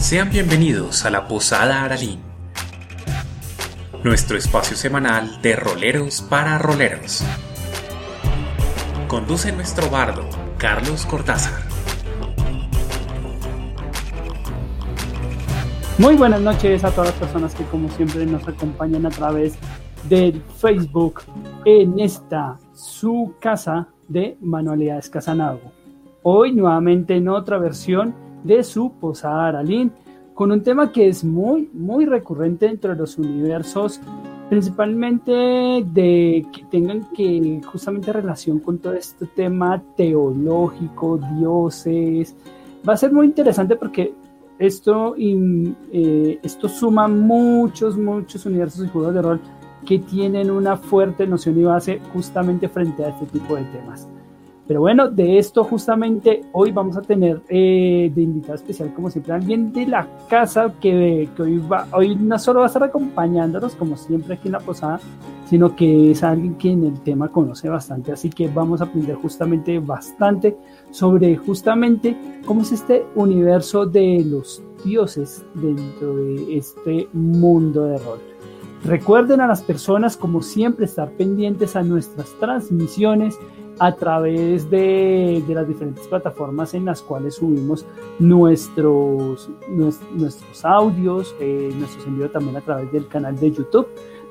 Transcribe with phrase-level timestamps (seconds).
[0.00, 2.20] Sean bienvenidos a la Posada Aralín,
[4.02, 7.22] nuestro espacio semanal de roleros para roleros.
[9.08, 10.22] Conduce nuestro bardo,
[10.56, 11.52] Carlos Cortázar.
[15.98, 19.58] Muy buenas noches a todas las personas que como siempre nos acompañan a través
[20.08, 21.20] del Facebook
[21.66, 25.72] en esta su casa de Manualidades Casanago.
[26.22, 29.92] Hoy nuevamente en otra versión de su Posada Aralín,
[30.34, 34.00] con un tema que es muy, muy recurrente dentro de los universos,
[34.48, 42.34] principalmente de que tengan que justamente relación con todo este tema teológico, dioses.
[42.88, 44.14] Va a ser muy interesante porque
[44.58, 49.40] esto, eh, esto suma muchos, muchos universos y juegos de rol
[49.86, 54.08] que tienen una fuerte noción y base justamente frente a este tipo de temas.
[54.70, 59.32] Pero bueno, de esto justamente hoy vamos a tener eh, de invitado especial, como siempre,
[59.32, 63.96] alguien de la casa que, hoy, va, hoy no solo va a estar acompañándonos, como
[63.96, 65.00] siempre aquí en la posada,
[65.46, 68.12] sino que es alguien que en el tema conoce bastante.
[68.12, 70.56] Así que vamos a aprender justamente bastante
[70.92, 78.29] sobre justamente cómo es este universo de los dioses dentro de este mundo de rol.
[78.84, 83.38] Recuerden a las personas, como siempre, estar pendientes a nuestras transmisiones
[83.78, 87.84] a través de, las diferentes plataformas en las cuales subimos
[88.18, 89.48] nuestros,
[90.62, 93.86] audios, eh, nuestros envíos también a través del canal de YouTube,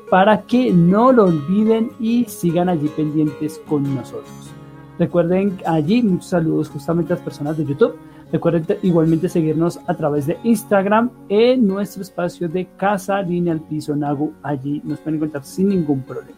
[0.09, 4.51] para que no lo olviden y sigan allí pendientes con nosotros.
[4.97, 7.95] Recuerden allí muchos saludos justamente a las personas de YouTube.
[8.31, 13.95] Recuerden igualmente seguirnos a través de Instagram en nuestro espacio de Casa Línea al Piso
[13.95, 14.33] Nagu.
[14.43, 16.37] Allí nos pueden encontrar sin ningún problema.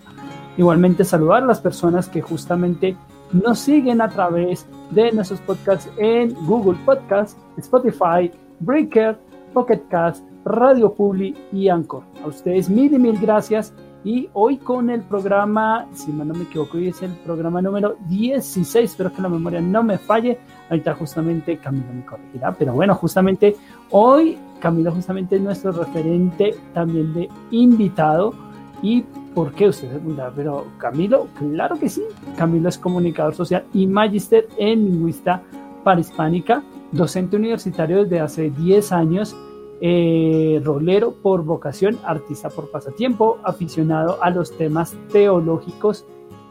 [0.58, 2.96] Igualmente saludar a las personas que justamente
[3.34, 9.18] nos siguen a través de nuestros podcasts en Google Podcast, Spotify, Breaker,
[9.54, 12.04] Pocket Cast, Radio Publi y Anchor.
[12.24, 13.74] A ustedes mil y mil gracias.
[14.04, 18.92] Y hoy con el programa, si no me equivoco, hoy es el programa número 16,
[18.92, 20.40] espero que la memoria no me falle.
[20.70, 23.56] Ahorita justamente Camilo me corregirá, pero bueno, justamente
[23.92, 28.34] hoy Camilo justamente es nuestro referente también de invitado
[28.82, 29.04] ¿Y
[29.36, 30.32] por qué usted pregunta?
[30.36, 32.04] Pero Camilo, claro que sí.
[32.38, 35.42] Camilo es comunicador social y magíster en lingüista
[35.84, 39.36] para hispánica, docente universitario desde hace 10 años,
[39.82, 46.06] eh, rolero por vocación, artista por pasatiempo, aficionado a los temas teológicos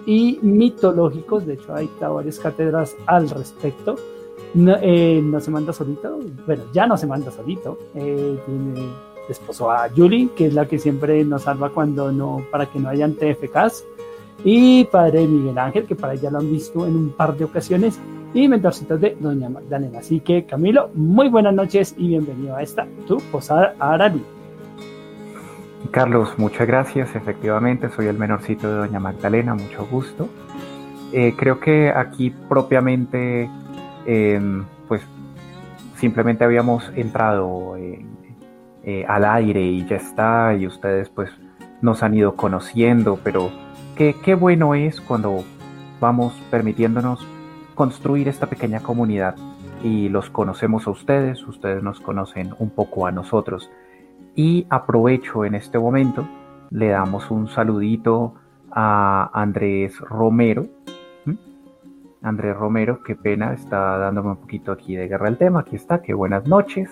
[0.04, 1.46] y mitológicos.
[1.46, 3.96] De hecho, hay varias cátedras al respecto.
[4.52, 8.88] No, eh, se manda solito, bueno, ya no se manda solito, eh, tiene
[9.28, 12.88] esposo a Julie, que es la que siempre nos salva cuando no, para que no
[12.88, 13.84] hayan TFKs,
[14.44, 18.00] y padre Miguel Ángel, que para ella lo han visto en un par de ocasiones,
[18.32, 19.98] y mentorcitos de Doña Magdalena.
[19.98, 24.22] Así que Camilo, muy buenas noches y bienvenido a esta tu posada Arali.
[25.90, 27.14] Carlos, muchas gracias.
[27.16, 30.28] Efectivamente, soy el menorcito de Doña Magdalena, mucho gusto.
[31.12, 33.50] Eh, creo que aquí propiamente,
[34.06, 35.02] em, pues
[35.96, 38.10] simplemente habíamos entrado en
[38.82, 41.30] eh, al aire y ya está, y ustedes pues
[41.82, 43.50] nos han ido conociendo, pero
[44.00, 45.44] qué, qué bueno es cuando
[46.00, 47.20] vamos permitiéndonos
[47.74, 49.36] construir esta pequeña comunidad
[49.84, 53.70] y los conocemos a ustedes, ustedes nos conocen un poco a nosotros.
[54.34, 56.26] Y aprovecho en este momento,
[56.70, 58.36] le damos un saludito
[58.70, 60.66] a Andrés Romero.
[62.22, 65.60] Andrés Romero, qué pena, está dándome un poquito aquí de guerra al tema.
[65.60, 66.88] Aquí está, qué buenas noches.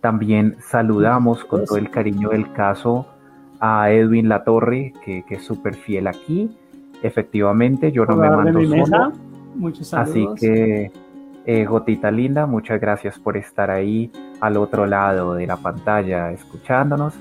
[0.00, 3.06] También saludamos con todo el cariño del caso
[3.60, 6.50] a Edwin Latorre, que, que es súper fiel aquí.
[7.02, 9.12] Efectivamente, yo no me mando solo.
[9.54, 10.90] Muchos Así que,
[11.46, 14.10] eh, Gotita Linda, muchas gracias por estar ahí
[14.40, 17.14] al otro lado de la pantalla escuchándonos.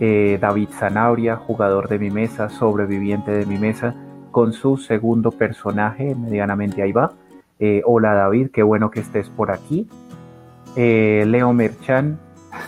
[0.00, 3.94] Eh, David Zanauria, jugador de mi mesa, sobreviviente de mi mesa,
[4.30, 7.12] con su segundo personaje, medianamente ahí va.
[7.58, 9.88] Eh, hola David, qué bueno que estés por aquí.
[10.76, 12.18] Eh, Leo Merchan,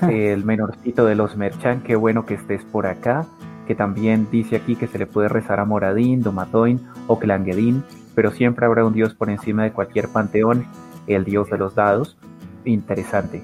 [0.03, 3.27] el menorcito de los Merchan, qué bueno que estés por acá,
[3.67, 7.85] que también dice aquí que se le puede rezar a Moradín, Domatoin o Clanguedín,
[8.15, 10.67] pero siempre habrá un dios por encima de cualquier panteón,
[11.07, 12.17] el dios de los dados.
[12.65, 13.43] Interesante.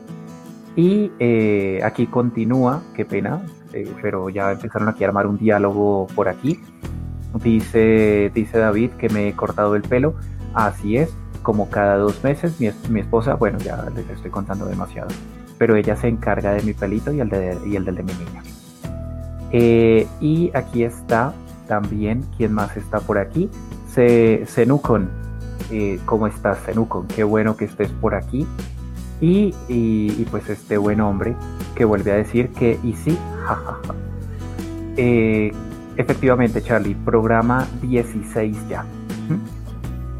[0.77, 3.43] Y eh, aquí continúa, qué pena,
[3.73, 6.61] eh, pero ya empezaron aquí a armar un diálogo por aquí.
[7.43, 10.15] Dice, dice David que me he cortado el pelo.
[10.55, 12.59] Así es, como cada dos meses.
[12.61, 15.09] Mi, esposa, bueno, ya les estoy contando demasiado,
[15.59, 18.13] pero ella se encarga de mi pelito y el, de, y el del de mi
[18.13, 18.43] niña.
[19.53, 21.33] Eh, y aquí está
[21.69, 23.49] también, ¿quién más está por aquí?
[23.93, 24.45] Se.
[25.71, 27.07] Eh, ¿Cómo estás, Zenucon?
[27.07, 28.47] Qué bueno que estés por aquí.
[29.21, 29.55] Y,
[30.31, 31.35] pues este buen hombre
[31.75, 33.17] que vuelve a decir que, y sí,
[33.47, 33.95] jajaja.
[34.97, 35.53] Eh,
[35.97, 38.85] efectivamente, Charlie, programa 16 ya.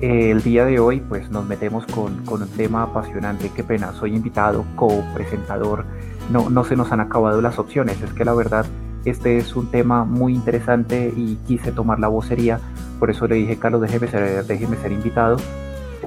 [0.05, 4.15] El día de hoy pues nos metemos con, con, un tema apasionante, qué pena, soy
[4.15, 5.87] invitado, co-presentador,
[6.31, 8.67] no, no se nos han acabado las opciones, es que la verdad
[9.07, 12.61] este es un tema muy interesante y quise tomar la vocería,
[12.99, 15.37] por eso le dije, Carlos, déjeme ser, déjeme ser invitado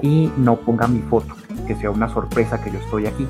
[0.02, 1.34] y no ponga mi foto,
[1.66, 3.28] que sea una sorpresa que yo estoy aquí,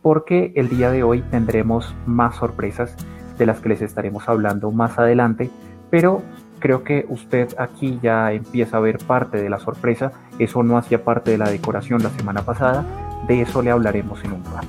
[0.00, 2.94] porque el día de hoy tendremos más sorpresas
[3.36, 5.50] de las que les estaremos hablando más adelante,
[5.90, 6.22] pero
[6.64, 11.04] creo que usted aquí ya empieza a ver parte de la sorpresa, eso no hacía
[11.04, 12.86] parte de la decoración la semana pasada,
[13.28, 14.66] de eso le hablaremos en un rato.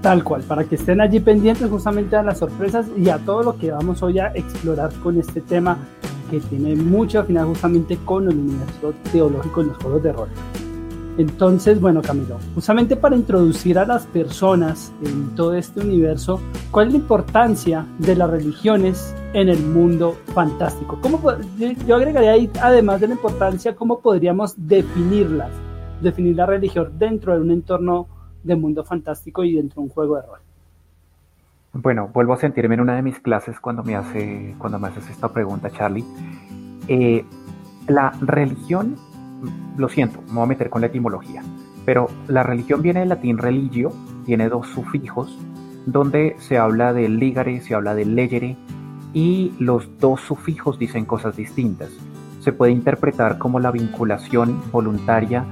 [0.00, 3.58] Tal cual, para que estén allí pendientes justamente a las sorpresas y a todo lo
[3.58, 5.76] que vamos hoy a explorar con este tema
[6.30, 10.28] que tiene mucho afinidad justamente con el universo teológico en los juegos de rol.
[11.20, 16.40] Entonces, bueno, Camilo, justamente para introducir a las personas en todo este universo,
[16.70, 20.98] ¿cuál es la importancia de las religiones en el mundo fantástico?
[21.02, 21.20] ¿Cómo,
[21.86, 25.50] yo agregaría ahí, además de la importancia, ¿cómo podríamos definirlas?
[26.00, 28.06] Definir la religión dentro de un entorno
[28.42, 30.38] de mundo fantástico y dentro de un juego de rol?
[31.74, 35.10] Bueno, vuelvo a sentirme en una de mis clases cuando me, hace, cuando me haces
[35.10, 36.04] esta pregunta, Charlie.
[36.88, 37.26] Eh,
[37.88, 38.96] la religión,
[39.76, 41.42] lo siento, me voy a meter con la etimología,
[41.84, 43.92] pero la religión viene del latín religio,
[44.24, 45.38] tiene dos sufijos,
[45.86, 48.56] donde se habla del ligare, se habla del legere,
[49.12, 51.90] y los dos sufijos dicen cosas distintas.
[52.40, 55.44] Se puede interpretar como la vinculación voluntaria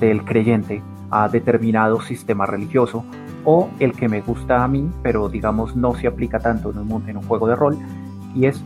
[0.00, 3.04] del creyente a determinado sistema religioso
[3.44, 7.08] o el que me gusta a mí, pero digamos no se aplica tanto en un,
[7.08, 7.78] en un juego de rol,
[8.34, 8.60] y es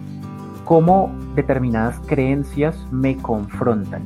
[0.64, 4.02] cómo determinadas creencias me confrontan,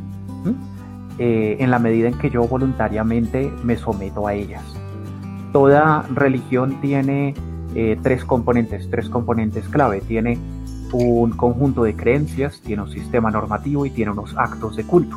[1.19, 4.62] eh, en la medida en que yo voluntariamente me someto a ellas.
[5.53, 7.35] Toda religión tiene
[7.75, 10.00] eh, tres componentes, tres componentes clave.
[10.00, 10.39] Tiene
[10.93, 15.17] un conjunto de creencias, tiene un sistema normativo y tiene unos actos de culto.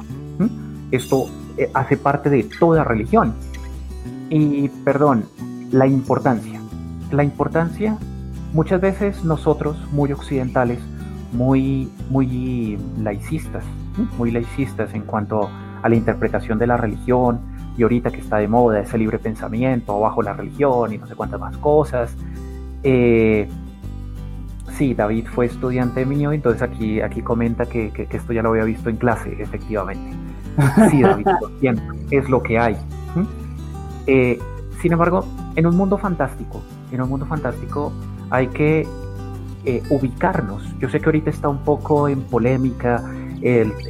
[0.92, 1.26] Esto
[1.58, 3.34] eh, hace parte de toda religión.
[4.30, 5.26] Y, perdón,
[5.72, 6.60] la importancia.
[7.12, 7.98] La importancia,
[8.54, 10.80] muchas veces nosotros, muy occidentales,
[11.34, 13.64] muy, muy laicistas,
[14.18, 15.50] muy laicistas en cuanto
[15.82, 17.40] a la interpretación de la religión,
[17.78, 21.16] y ahorita que está de moda ese libre pensamiento bajo la religión y no sé
[21.16, 22.16] cuántas más cosas.
[22.84, 23.50] Eh,
[24.78, 28.64] sí, David fue estudiante mío, entonces aquí, aquí comenta que, que, esto ya lo había
[28.64, 30.16] visto en clase, efectivamente.
[30.90, 31.28] Sí, David,
[32.12, 32.78] es lo que hay.
[34.08, 34.40] Eh,
[34.82, 35.26] sin embargo,
[35.56, 36.62] en un mundo fantástico,
[36.92, 37.92] en un mundo fantástico
[38.30, 38.88] hay que
[39.66, 40.64] eh, ubicarnos.
[40.80, 43.04] Yo sé que ahorita está un poco en polémica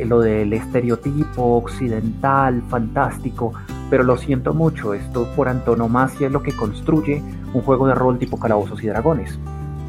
[0.06, 3.54] lo del estereotipo occidental, fantástico,
[3.90, 7.22] pero lo siento mucho, esto por antonomasia es lo que construye
[7.54, 9.40] un juego de rol tipo Calabozos y Dragones.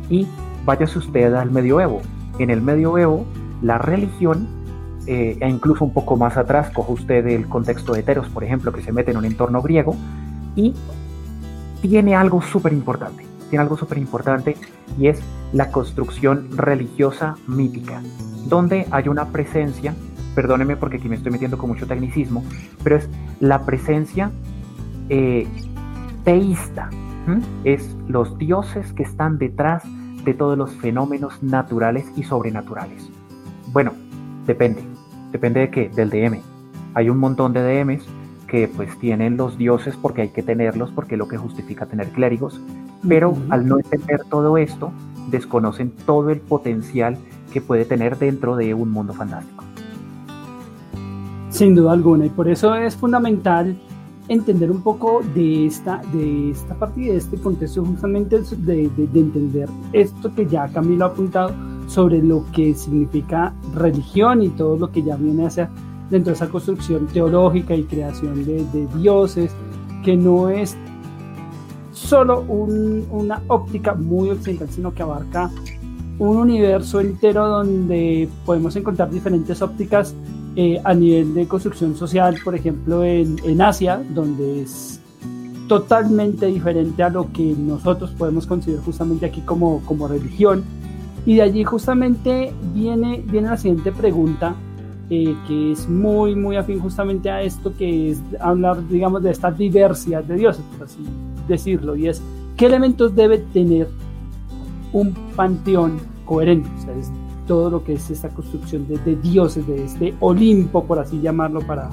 [0.08, 0.26] Y
[0.64, 2.00] váyase usted al medioevo.
[2.38, 3.26] En el medioevo,
[3.60, 4.46] la religión
[5.06, 8.72] eh, e incluso un poco más atrás, coge usted el contexto de Teros, por ejemplo,
[8.72, 9.96] que se mete en un entorno griego
[10.56, 10.74] y
[11.80, 14.56] tiene algo súper importante, tiene algo súper importante
[14.98, 15.20] y es
[15.52, 18.02] la construcción religiosa mítica,
[18.46, 19.94] donde hay una presencia,
[20.34, 22.44] perdóneme porque aquí me estoy metiendo con mucho tecnicismo,
[22.82, 23.08] pero es
[23.40, 24.30] la presencia
[25.08, 25.46] eh,
[26.24, 26.90] teísta,
[27.64, 29.82] es los dioses que están detrás
[30.24, 33.10] de todos los fenómenos naturales y sobrenaturales.
[33.72, 33.92] Bueno,
[34.46, 34.82] depende,
[35.32, 36.40] Depende de qué, del DM.
[36.94, 38.04] Hay un montón de DMs
[38.46, 42.08] que pues tienen los dioses porque hay que tenerlos, porque es lo que justifica tener
[42.08, 42.60] clérigos,
[43.06, 44.92] pero al no entender todo esto,
[45.30, 47.16] desconocen todo el potencial
[47.52, 49.64] que puede tener dentro de un mundo fantástico.
[51.50, 53.78] Sin duda alguna, y por eso es fundamental
[54.28, 59.68] entender un poco de esta, de esta parte de este contexto, justamente de, de entender
[59.92, 61.54] esto que ya Camilo ha apuntado,
[61.86, 65.70] sobre lo que significa religión y todo lo que ya viene hacia
[66.10, 69.52] dentro de esa construcción teológica y creación de, dioses,
[70.04, 70.76] que no es
[71.96, 75.50] solo una óptica muy occidental, sino que abarca
[76.18, 80.14] un universo entero donde podemos encontrar diferentes ópticas
[80.56, 85.00] eh, a nivel de construcción social, por ejemplo, en, en, Asia, donde es
[85.68, 90.64] totalmente diferente a lo que nosotros podemos considerar justamente aquí como, como religión.
[91.26, 94.54] Y de allí justamente viene, viene la siguiente pregunta,
[95.10, 99.50] eh, que es muy, muy afín justamente a esto, que es hablar, digamos, de esta
[99.50, 101.04] diversidad de dioses, por así
[101.48, 102.22] decirlo, y es,
[102.56, 103.88] ¿qué elementos debe tener
[104.92, 106.68] un panteón coherente?
[106.78, 107.10] O sea, es
[107.46, 111.90] todo lo que es esta construcción de, dioses, de este Olimpo, por así llamarlo, para,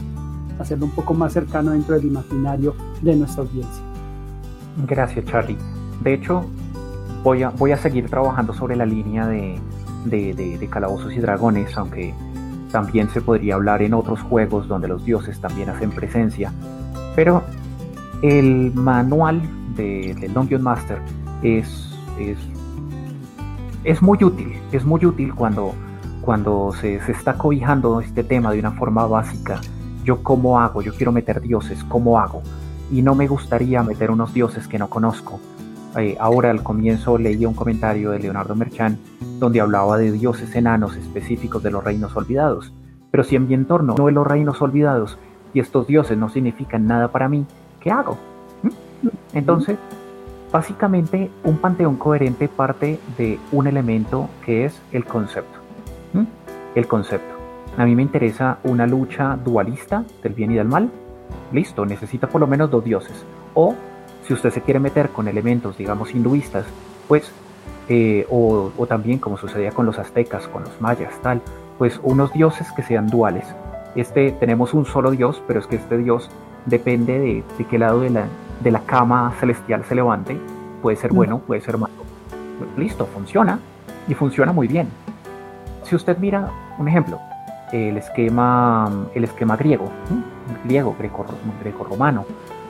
[0.60, 3.84] hacerlo un poco más cercano dentro del imaginario de nuestra audiencia.
[4.88, 5.58] Gracias, Charlie.
[6.04, 6.46] De hecho,
[7.24, 9.60] voy a, voy a seguir trabajando sobre la línea de,
[10.06, 12.14] de, calabozos y dragones, aunque
[12.72, 16.52] también se podría hablar en otros juegos donde los dioses también hacen presencia.
[17.16, 17.44] Pero
[18.24, 19.42] el manual
[19.76, 20.98] de, de Dungeon Master
[21.44, 22.38] es, es,
[23.84, 25.76] es, muy útil, es muy útil cuando,
[26.22, 29.60] cuando se, se, está cobijando este tema de una forma básica.
[30.06, 32.42] Yo cómo hago, yo quiero meter dioses, ¿cómo hago?
[32.90, 35.42] Y no me gustaría meter unos dioses que no conozco.
[35.98, 38.98] Eh, ahora al comienzo leí un comentario de Leonardo Merchán
[39.38, 42.74] donde hablaba de dioses enanos específicos de los reinos olvidados.
[43.12, 45.18] Pero si en mi entorno no es los reinos olvidados
[45.54, 47.46] y estos dioses no significan nada para mí,
[47.84, 48.18] ¿qué hago?
[48.64, 49.08] ¿Mm?
[49.34, 49.78] Entonces,
[50.52, 55.60] básicamente un panteón coherente parte de un elemento que es el concepto.
[56.14, 56.24] ¿Mm?
[56.76, 57.34] El concepto.
[57.78, 60.90] A mí me interesa una lucha dualista del bien y del mal.
[61.52, 63.26] Listo, necesita por lo menos dos dioses.
[63.54, 63.76] O
[64.26, 66.66] si usted se quiere meter con elementos, digamos, hinduistas,
[67.08, 67.32] pues,
[67.90, 71.42] eh, o, también como sucedía con los aztecas, con los mayas, tal,
[71.78, 73.46] pues unos dioses que sean duales.
[73.96, 76.30] Este, tenemos un solo dios, pero es que este dios
[76.66, 78.26] depende de, qué lado de la,
[78.62, 80.40] de la cama celestial se levante.
[80.82, 81.94] Puede ser bueno, puede ser malo.
[82.78, 83.60] Listo, funciona
[84.08, 84.88] y funciona muy bien.
[85.84, 87.20] Si usted mira un ejemplo,
[87.72, 89.90] el esquema, el esquema griego,
[90.64, 92.26] griego, greco-romano,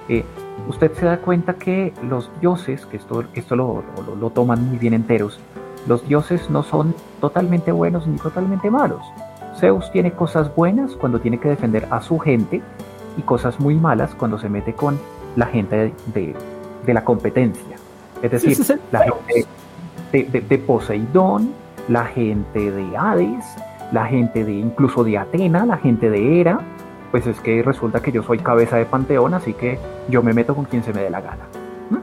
[0.10, 0.26] eh,
[0.68, 3.84] usted se da cuenta que los dioses, que esto, esto lo,
[4.20, 5.40] lo, toman muy bien enteros,
[5.88, 9.02] los dioses no son totalmente buenos ni totalmente malos.
[9.60, 12.62] Zeus tiene cosas buenas cuando tiene que defender a su gente
[13.18, 15.00] y cosas muy malas cuando se mete con
[15.36, 16.36] la gente de,
[16.86, 17.78] de, la competencia.
[18.22, 19.48] Es decir, la gente
[20.12, 21.54] de, de, Poseidón,
[21.88, 23.44] la gente de Hades,
[23.92, 26.60] la gente de incluso de Atena, la gente de Hera,
[27.12, 29.80] pues es que resulta que yo soy cabeza de panteón, así que
[30.10, 31.44] yo me meto con quien se me dé la gana.
[31.90, 31.98] ¿Mm?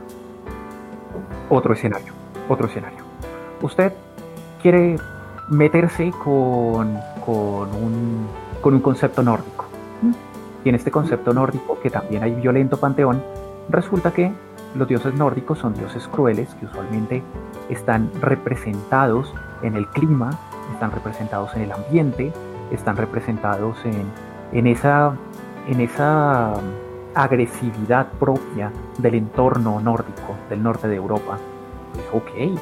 [1.49, 2.13] Otro escenario,
[2.49, 2.99] otro escenario.
[3.63, 3.93] Usted
[4.63, 4.97] quiere
[5.49, 8.29] meterse con, con, un,
[8.61, 9.65] con un concepto nórdico.
[10.03, 10.30] ¿Mm?
[10.65, 13.23] Y en este concepto nórdico, que también hay violento panteón,
[13.69, 14.33] resulta que
[14.75, 17.23] los dioses nórdicos son dioses crueles que usualmente
[17.69, 20.31] están representados en el clima,
[20.73, 22.33] están representados en el ambiente,
[22.71, 25.17] están representados en en esa,
[25.69, 26.55] en esa
[27.15, 31.39] agresividad propia del entorno nórdico, del norte de Europa.
[31.93, 32.61] Pues ok,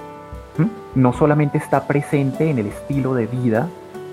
[0.94, 3.68] no solamente está presente en el estilo de vida,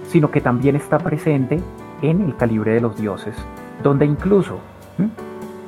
[0.10, 1.60] sino que también está presente
[2.01, 3.36] en el calibre de los dioses,
[3.86, 4.58] donde incluso,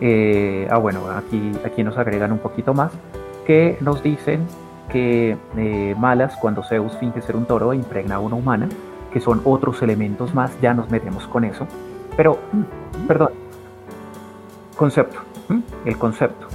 [0.02, 2.92] eh, ah bueno, aquí, aquí nos agregan un poquito más,
[3.46, 4.48] que nos dicen
[4.90, 8.70] que eh, malas cuando Zeus finge ser un toro impregna a una humana,
[9.14, 11.68] que son otros elementos más, ya nos metemos con eso,
[12.16, 12.40] pero,
[13.08, 13.34] perdón,
[14.76, 15.20] concepto,
[15.86, 16.48] el concepto.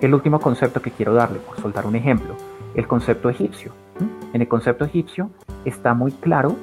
[0.00, 2.34] El último concepto que quiero darle, por soltar un ejemplo,
[2.74, 3.70] el concepto egipcio.
[4.32, 5.30] En el concepto egipcio
[5.64, 6.56] está muy claro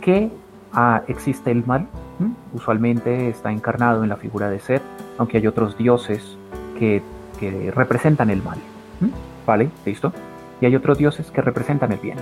[0.00, 0.32] que
[0.72, 1.86] ah, existe el mal,
[2.52, 4.82] usualmente está encarnado en la figura de Set,
[5.18, 6.36] aunque hay otros dioses
[6.78, 7.02] que,
[7.74, 8.58] representan el mal.
[9.46, 9.68] ¿Vale?
[9.84, 10.12] ¿Listo?
[10.60, 12.16] Y hay otros dioses que representan el bien,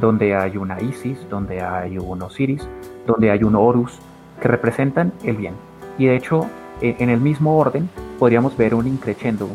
[0.00, 2.66] donde hay una Isis, donde hay un Osiris,
[3.06, 3.98] donde hay un Horus,
[4.40, 5.54] que representan el bien.
[5.98, 6.46] Y de hecho,
[6.80, 9.48] e, en el mismo orden, podríamos ver un increchendo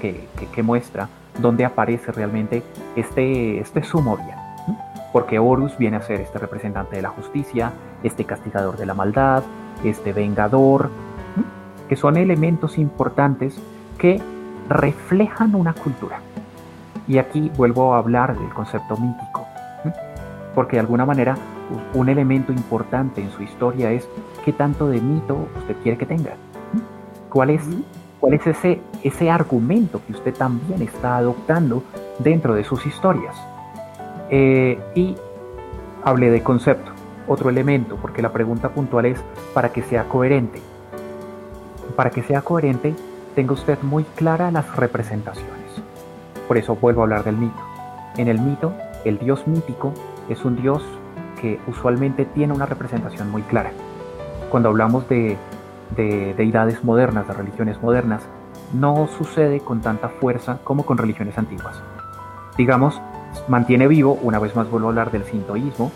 [0.00, 1.08] que, que, muestra
[1.38, 2.62] dónde aparece realmente
[2.96, 4.43] este, este sumo bien.
[5.14, 7.70] Porque Horus viene a ser este representante de la justicia,
[8.02, 9.44] este castigador de la maldad,
[9.84, 10.90] este vengador,
[11.88, 13.56] que son elementos importantes
[13.96, 14.20] que
[14.68, 16.18] reflejan una cultura.
[17.06, 19.46] Y aquí vuelvo a hablar del concepto mítico,
[20.52, 21.36] porque de alguna manera
[21.94, 24.08] un elemento importante en su historia es
[24.44, 26.32] qué tanto de mito usted quiere que tenga.
[27.28, 27.62] ¿Cuál es,
[28.18, 31.84] cuál es ese, ese argumento que usted también está adoptando
[32.18, 33.36] dentro de sus historias?
[34.36, 35.16] Eh, y
[36.02, 36.90] hablé de concepto,
[37.28, 39.22] otro elemento, porque la pregunta puntual es
[39.52, 40.60] para que sea coherente.
[41.94, 42.94] Para que sea coherente,
[43.36, 45.52] tenga usted muy clara las representaciones.
[46.48, 47.62] Por eso vuelvo a hablar del mito.
[48.16, 48.72] En el mito,
[49.04, 49.92] el dios mítico
[50.28, 50.82] es un dios
[51.66, 53.70] usualmente tiene una representación muy clara.
[54.50, 55.36] Cuando hablamos de,
[55.96, 58.22] deidades modernas, de religiones modernas,
[58.72, 61.80] no sucede con tanta fuerza como con religiones antiguas.
[62.56, 63.00] Digamos,
[63.48, 65.90] mantiene vivo, una vez más vuelvo a hablar del sintoísmo,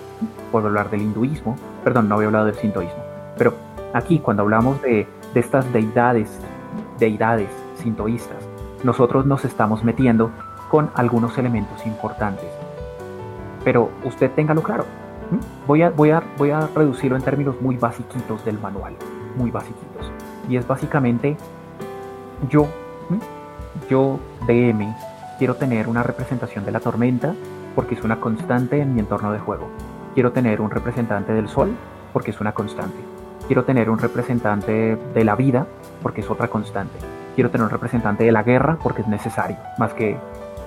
[0.53, 3.03] vuelvo a hablar del hinduismo, perdón, no había hablado del sintoísmo,
[3.37, 3.55] pero
[3.95, 6.41] aquí cuando hablamos de, estas deidades,
[6.99, 8.39] deidades sintoístas,
[8.83, 10.31] nosotros nos estamos metiendo
[10.69, 12.49] con algunos elementos importantes.
[13.63, 14.85] Pero usted téngalo claro,
[15.67, 18.95] Voy a, voy, a, voy a reducirlo en términos muy basiquitos del manual.
[19.37, 20.11] muy básicos.
[20.49, 21.37] Y es básicamente
[22.49, 22.67] yo,
[23.91, 24.95] yo DM,
[25.39, 27.35] quiero tener una representación de la tormenta
[27.75, 29.69] porque es una constante en mi entorno de juego.
[30.15, 31.77] Quiero tener un representante del sol
[32.13, 32.99] porque es una constante.
[33.47, 35.67] Quiero tener un representante de la vida
[36.03, 36.99] porque es otra constante.
[37.37, 40.17] Quiero tener un representante de la guerra porque es necesario, más que,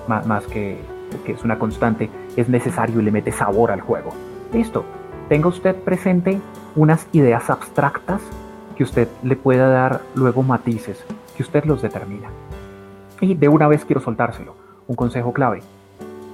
[0.08, 0.80] más, que,
[1.28, 4.12] es una constante, es necesario y le mete sabor al juego.
[4.54, 4.86] Listo,
[5.28, 6.40] tenga usted presente
[6.78, 8.22] unas ideas abstractas
[8.78, 11.04] que usted le pueda dar luego matices,
[11.36, 12.30] que usted los determina.
[13.20, 14.56] Y de una vez quiero soltárselo,
[14.92, 15.62] un consejo clave.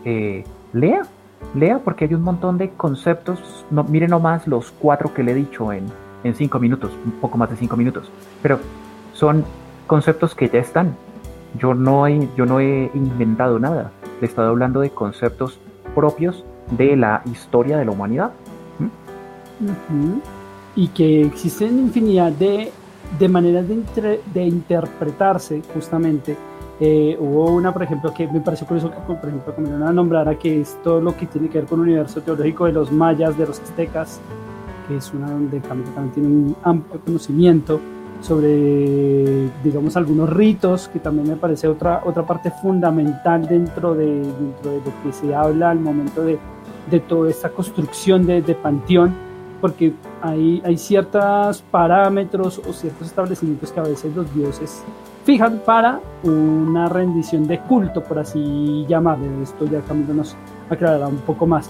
[0.04, 1.04] Eh, lea,
[1.54, 5.36] lea porque hay un montón de conceptos, no, mire nomás los cuatro que le he
[5.36, 5.86] dicho en,
[6.24, 8.10] en cinco minutos, un poco más de cinco minutos,
[8.42, 8.60] pero
[9.14, 9.46] son
[9.86, 10.96] conceptos que ya están.
[11.58, 15.60] Yo no, he, yo no he inventado nada, le he estado hablando de conceptos
[15.96, 18.32] propios de la historia de la humanidad.
[20.76, 22.72] Y que existen infinidad de,
[23.18, 26.38] de maneras de, de, interpretarse justamente.
[26.80, 30.38] Eh, hubo una, por ejemplo, que me pareció curioso que, por ejemplo, como a nombrar
[30.38, 33.36] que es todo lo que tiene que ver con el universo teológico de los mayas,
[33.38, 34.20] de los aztecas,
[34.88, 37.80] que es una donde Camilo también tiene un amplio conocimiento
[38.22, 44.72] sobre, digamos, algunos ritos, que también me parece otra, otra parte fundamental dentro de, dentro
[44.72, 46.38] de lo que se habla al momento de,
[46.90, 49.14] de toda esta construcción de, de panteón,
[49.62, 54.84] porque hay, hay ciertos parámetros o ciertos establecimientos que a veces los dioses
[55.28, 59.28] fijan para una rendición de culto, por así llamarle.
[59.44, 60.38] Esto ya Camilo nos
[60.70, 61.70] aclarará un poco más.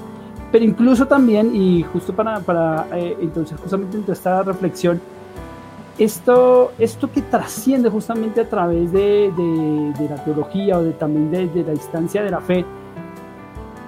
[0.52, 5.02] Pero incluso también, y justo para, para eh, entonces justamente en esta reflexión,
[5.98, 11.48] esto, esto que trasciende justamente a través de, de, la teología o de, también de,
[11.48, 12.64] de, la instancia de la fe,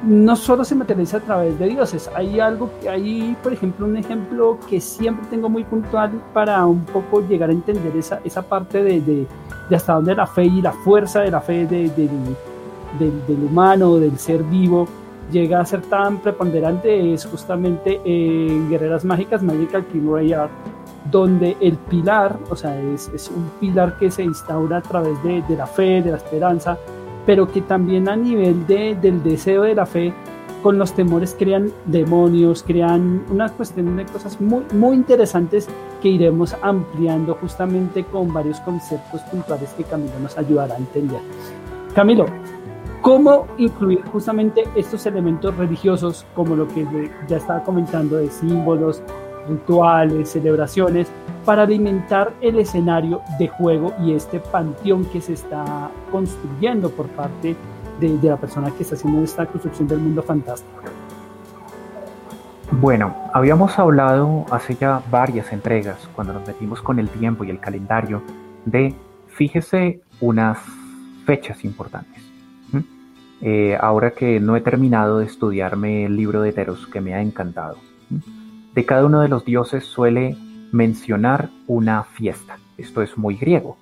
[0.03, 4.57] no solo se materializa a través de dioses, hay algo, hay por ejemplo un ejemplo
[4.69, 9.01] que siempre tengo muy puntual para un poco llegar a entender esa, esa parte de,
[9.01, 9.27] de,
[9.75, 14.43] hasta dónde la fe y la fuerza de la fe del, del humano, del ser
[14.43, 14.87] vivo,
[15.31, 20.51] llega a ser tan preponderante es justamente en Guerreras Mágicas, Magical King Art
[21.11, 25.41] donde el pilar, o sea, es, es, un pilar que se instaura a través de,
[25.47, 26.77] de, la fe, de la esperanza,
[27.25, 30.13] pero que también a nivel de, del deseo de la fe,
[30.63, 35.67] con los temores crean demonios, crean una cuestión de cosas muy, muy interesantes
[36.01, 41.21] que iremos ampliando justamente con varios conceptos puntuales que Camilo nos ayudará a entender.
[41.93, 42.25] Camilo,
[43.01, 46.85] ¿cómo incluir justamente estos elementos religiosos como lo que
[47.27, 49.01] ya estaba comentando de símbolos,
[49.47, 51.07] rituales, celebraciones,
[51.45, 57.55] para alimentar el escenario de juego y este panteón que se está construyendo por parte
[57.99, 60.81] de, la persona que está haciendo esta construcción del mundo fantástico.
[62.71, 67.59] Bueno, habíamos hablado hace ya varias entregas, cuando nos metimos con el tiempo y el
[67.59, 68.21] calendario,
[68.65, 68.93] de
[69.27, 70.59] fíjese unas
[71.25, 72.23] fechas importantes.
[73.41, 77.21] Eh, ahora que no he terminado de estudiarme el libro de Teros, que me ha
[77.21, 77.77] encantado
[78.73, 80.37] de cada uno de los dioses suele
[80.71, 82.57] mencionar una fiesta.
[82.77, 83.77] Esto es muy griego,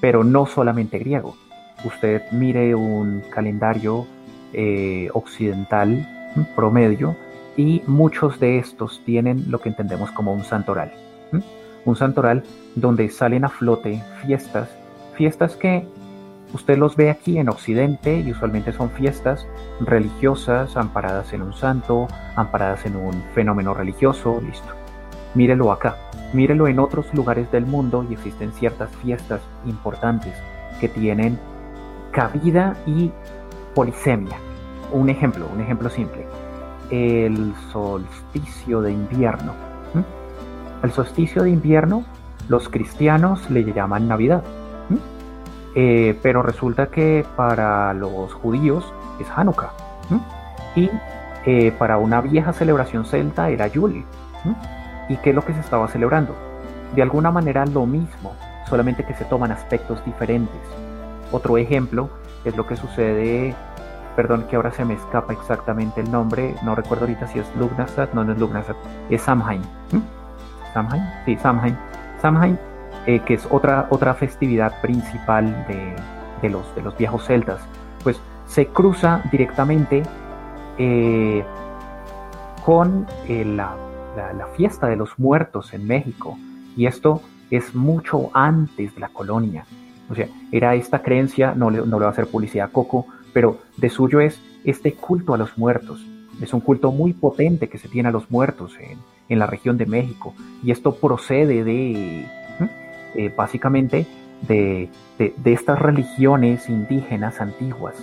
[0.00, 1.36] pero no solamente griego.
[1.84, 4.06] Usted mire un calendario
[4.52, 7.16] eh, occidental promedio
[7.56, 10.92] y muchos de estos tienen lo que entendemos como un santoral.
[11.84, 14.68] Un santoral donde salen a flote fiestas,
[15.16, 15.86] fiestas que
[16.54, 19.44] Usted los ve aquí en Occidente y usualmente son fiestas
[19.80, 24.83] religiosas amparadas en un santo, amparadas en un fenómeno religioso, listo.
[25.34, 25.96] Mírelo acá,
[26.32, 30.34] mírelo en otros lugares del mundo y existen ciertas fiestas importantes
[30.80, 31.38] que tienen
[32.12, 33.10] cabida y
[33.74, 34.36] polisemia.
[34.92, 36.26] Un ejemplo, un ejemplo simple.
[36.90, 39.52] El solsticio de invierno.
[40.82, 42.04] El solsticio de invierno
[42.48, 44.44] los cristianos le llaman Navidad
[45.74, 49.72] eh, pero resulta que para los judíos es Hanukkah.
[50.76, 50.90] Y
[51.46, 54.04] eh, para una vieja celebración celta era Yule.
[55.08, 56.34] ¿Y qué es lo que se estaba celebrando?
[56.94, 58.34] De alguna manera lo mismo,
[58.68, 60.60] solamente que se toman aspectos diferentes.
[61.32, 62.08] Otro ejemplo
[62.44, 63.54] es lo que sucede,
[64.16, 68.12] perdón que ahora se me escapa exactamente el nombre, no recuerdo ahorita si es Lugnasat,
[68.14, 68.76] no, no es Lugnasat,
[69.10, 69.62] es Samhain.
[70.72, 71.02] ¿Samhain?
[71.24, 71.76] Sí, Samhain.
[72.20, 72.58] Samhain
[73.06, 77.60] eh, que es otra, otra festividad principal de, los, de los viejos celtas,
[78.02, 80.02] pues se cruza directamente
[80.78, 81.44] eh,
[82.64, 83.74] con eh, la,
[84.56, 86.38] fiesta de los muertos en México.
[86.76, 89.64] Y esto es mucho antes de la colonia.
[90.08, 93.06] O sea, era esta creencia, no le, no le va a hacer publicidad a Coco,
[93.32, 96.04] pero de suyo es este culto a los muertos.
[96.40, 98.98] Es un culto muy potente que se tiene a los muertos en,
[99.28, 100.34] en la región de México.
[100.62, 102.26] Y esto procede de,
[103.14, 104.06] eh, básicamente,
[104.46, 107.94] de, de, estas religiones indígenas antiguas.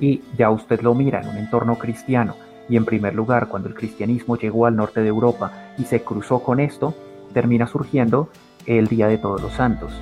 [0.00, 2.34] Y ya usted lo mira en un entorno cristiano.
[2.68, 6.40] Y en primer lugar, cuando el cristianismo llegó al norte de Europa y se cruzó
[6.40, 6.94] con esto,
[7.32, 8.28] termina surgiendo
[8.66, 9.92] el Día de Todos los Santos.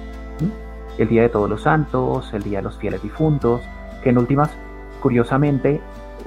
[0.99, 3.63] El Día de Todos los Santos, el Día de los Fieles Difuntos,
[4.03, 4.51] que en últimas,
[5.01, 5.81] curiosamente,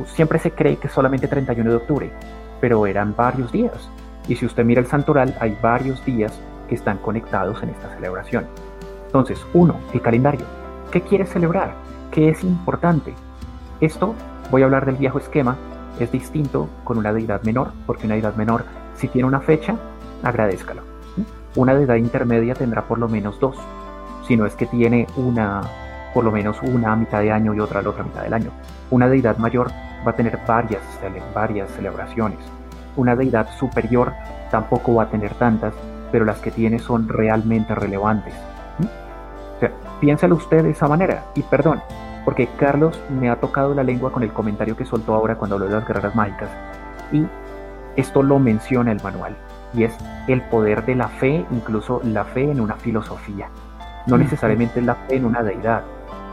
[0.05, 2.11] siempre se cree que es solamente 31 de octubre,
[2.59, 3.89] pero eran varios días.
[4.27, 8.45] Y si usted mira el santoral, hay varios días que están conectados en esta celebración.
[9.05, 10.45] Entonces, uno, el calendario.
[10.91, 11.75] ¿Qué quiere celebrar?
[12.11, 13.13] ¿Qué es importante?
[13.81, 14.15] Esto,
[14.49, 15.57] voy a hablar del viejo esquema,
[15.99, 19.75] es distinto con una deidad menor, porque una deidad menor, si tiene una fecha,
[20.23, 20.81] agradezcalo.
[21.55, 23.57] Una deidad intermedia tendrá por lo menos dos,
[24.27, 25.61] si no es que tiene una,
[26.13, 28.33] por lo menos una a mitad de año y otra a la otra mitad del
[28.33, 28.51] año.
[28.89, 29.69] Una deidad mayor
[30.05, 30.81] va a tener varias,
[31.33, 32.39] varias celebraciones.
[32.95, 34.13] Una deidad superior
[34.51, 35.73] tampoco va a tener tantas,
[36.11, 38.33] pero las que tiene son realmente relevantes.
[39.57, 41.23] O sea, piénsalo usted de esa manera.
[41.35, 41.81] Y perdón,
[42.25, 45.67] porque Carlos me ha tocado la lengua con el comentario que soltó ahora cuando habló
[45.67, 46.49] de las guerreras mágicas.
[47.11, 47.25] Y
[47.95, 49.35] esto lo menciona el manual,
[49.73, 49.95] y es
[50.27, 53.49] el poder de la fe, incluso la fe en una filosofía.
[54.07, 55.83] No necesariamente la fe en una deidad.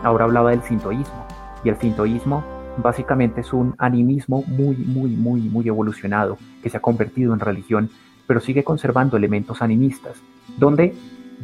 [0.02, 1.26] Ahora hablaba del sintoísmo,
[1.64, 2.42] y el sintoísmo
[2.78, 7.90] básicamente es un animismo muy, muy, muy, muy evolucionado, que se ha convertido en religión,
[8.26, 10.16] pero sigue conservando elementos animistas,
[10.56, 10.94] donde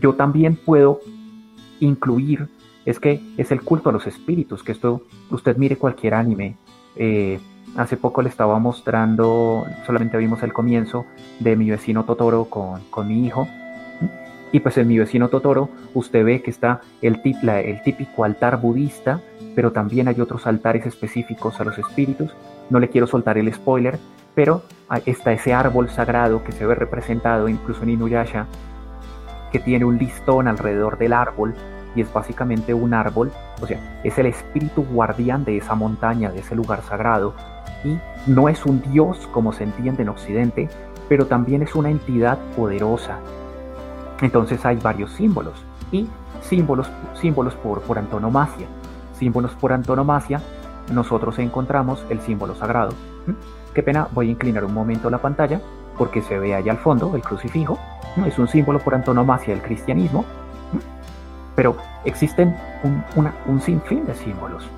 [0.00, 1.00] yo también puedo
[1.80, 2.48] incluir
[2.86, 6.56] es que es el culto a los espíritus, que esto, usted mire cualquier anime.
[6.94, 7.40] Eh,
[7.76, 11.04] hace poco le estaba mostrando, solamente vimos el comienzo
[11.40, 13.48] de mi vecino Totoro con, con mi hijo.
[14.52, 19.20] Y pues en mi vecino Totoro usted ve que está el, el típico altar budista,
[19.56, 22.32] pero también hay otros altares específicos a los espíritus.
[22.70, 23.98] No le quiero soltar el spoiler,
[24.36, 24.62] pero
[25.04, 28.46] está ese árbol sagrado que se ve representado incluso en Inuyasha,
[29.50, 31.54] que tiene un listón alrededor del árbol
[31.96, 36.40] y es básicamente un árbol, o sea, es el espíritu guardián de esa montaña, de
[36.40, 37.34] ese lugar sagrado,
[37.84, 40.68] y no es un dios como se entiende en Occidente,
[41.08, 43.18] pero también es una entidad poderosa.
[44.20, 46.08] Entonces hay varios símbolos y
[46.42, 48.66] símbolos, símbolos por, antonomasia.
[49.14, 50.42] Símbolos por antonomasia,
[50.92, 52.92] nosotros encontramos el símbolo sagrado.
[53.26, 53.32] ¿Mm?
[53.72, 55.60] Qué pena, voy a inclinar un momento la pantalla
[55.96, 57.78] porque se ve allá al fondo el crucifijo.
[58.26, 60.24] Es un símbolo por antonomasia del cristianismo
[61.56, 62.54] pero existen
[63.46, 64.68] un, sinfín de símbolos.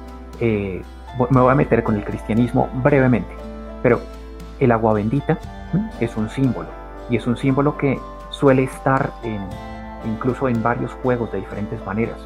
[0.40, 0.82] Eh,
[1.30, 3.34] me voy a meter con el cristianismo brevemente,
[3.82, 4.00] pero
[4.60, 5.38] el agua bendita
[6.00, 6.68] es un símbolo
[7.10, 7.98] y es un símbolo que
[8.30, 9.10] suele estar
[10.06, 12.18] incluso en varios juegos de diferentes maneras.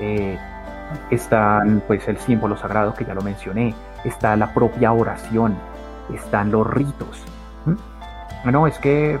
[0.00, 0.38] Eh,
[1.10, 3.74] están pues el símbolo sagrado que ya lo mencioné,
[4.04, 5.56] está la propia oración,
[6.14, 7.24] están los ritos.
[8.44, 9.18] No, es que,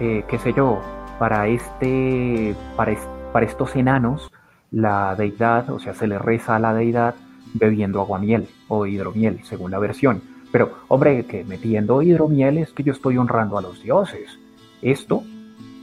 [0.00, 0.80] eh, qué sé yo,
[1.18, 4.30] para este, para este para estos enanos,
[4.70, 7.14] la deidad, o sea, se le reza a la deidad
[7.54, 10.22] bebiendo aguamiel o hidromiel, según la versión.
[10.50, 14.38] Pero, hombre, que metiendo hidromiel es que yo estoy honrando a los dioses.
[14.80, 15.22] Esto,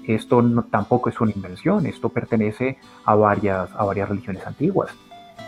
[0.05, 4.91] esto no, tampoco es una invención, esto pertenece a varias, a varias religiones antiguas.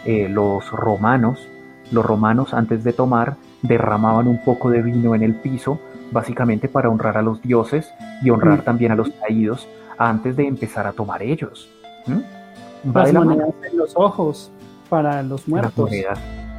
[0.05, 1.47] Eh, los romanos,
[1.91, 5.79] los romanos antes de tomar derramaban un poco de vino en el piso,
[6.11, 8.63] básicamente para honrar a los dioses y honrar mm.
[8.63, 11.69] también a los caídos antes de empezar a tomar ellos.
[12.07, 12.93] ¿Mm?
[12.93, 14.51] Las monedas en los ojos
[14.89, 15.89] para los muertos.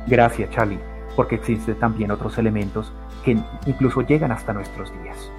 [0.06, 0.78] Gracias, Charlie,
[1.16, 2.92] porque existen también otros elementos
[3.24, 5.30] que incluso llegan hasta nuestros días.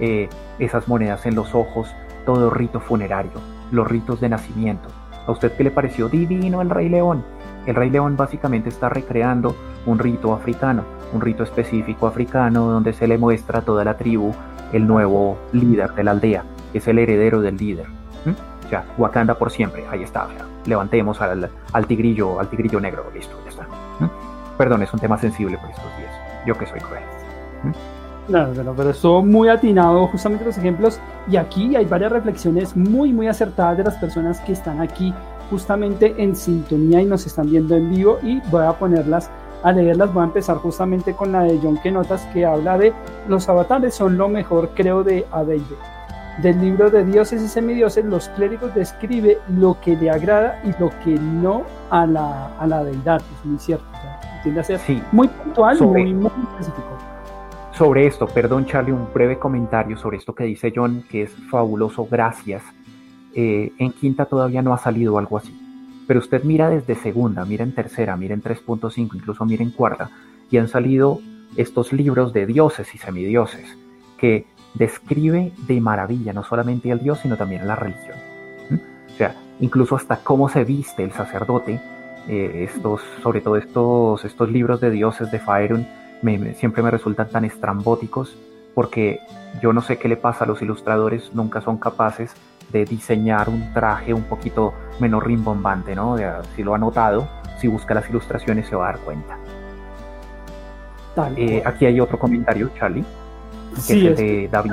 [0.00, 1.88] Eh, esas monedas en los ojos,
[2.26, 3.32] todo rito funerario,
[3.70, 4.88] los ritos de nacimiento.
[5.26, 7.24] ¿A usted qué le pareció divino el Rey León?
[7.66, 13.06] El Rey León básicamente está recreando un rito africano, un rito específico africano donde se
[13.06, 14.32] le muestra a toda la tribu
[14.72, 17.86] el nuevo líder de la aldea, es el heredero del líder.
[18.74, 20.26] Ya, Wakanda por siempre, ahí está.
[20.66, 23.68] levantemos al, al, tigrillo, al tigrillo negro, listo, ya está.
[24.58, 26.12] Perdón, es un tema sensible por estos días.
[26.44, 27.04] Yo que soy cruel.
[28.26, 30.98] Claro, pero, pero estuvo muy atinado justamente los ejemplos
[31.30, 35.14] y aquí hay varias reflexiones muy, muy acertadas de las personas que están aquí
[35.50, 39.30] justamente en sintonía y nos están viendo en vivo y voy a ponerlas
[39.62, 40.12] a leerlas.
[40.12, 42.92] Voy a empezar justamente con la de John Kenotas que habla de
[43.28, 45.93] los avatares son lo mejor creo de Adeide
[46.38, 50.90] del libro de dioses y semidioses, los clérigos describe lo que le agrada y lo
[51.04, 53.20] que no a la, a la deidad.
[53.20, 53.84] Es muy cierto.
[54.42, 54.80] tiende a ser
[55.12, 56.98] muy puntual, muy, muy específico.
[57.72, 62.06] Sobre esto, perdón Charlie, un breve comentario sobre esto que dice John, que es fabuloso,
[62.08, 62.62] gracias.
[63.34, 65.60] Eh, en quinta todavía no ha salido algo así.
[66.06, 70.10] Pero usted mira desde segunda, mira en tercera, mira en 3.5, incluso mira en cuarta,
[70.50, 71.18] y han salido
[71.56, 73.76] estos libros de dioses y semidioses
[74.18, 78.16] que describe de maravilla no solamente al Dios, sino también a la religión.
[79.12, 81.80] O sea, incluso hasta cómo se viste el sacerdote,
[82.28, 85.86] eh, estos, sobre todo estos, estos libros de dioses de Faerun,
[86.56, 88.36] siempre me resultan tan estrambóticos
[88.74, 89.20] porque
[89.62, 92.34] yo no sé qué le pasa a los ilustradores, nunca son capaces
[92.72, 96.16] de diseñar un traje un poquito menos rimbombante, ¿no?
[96.56, 99.38] si lo ha notado, si busca las ilustraciones se va a dar cuenta.
[101.36, 103.04] Eh, aquí hay otro comentario, Charlie,
[103.74, 104.72] que sí, es de David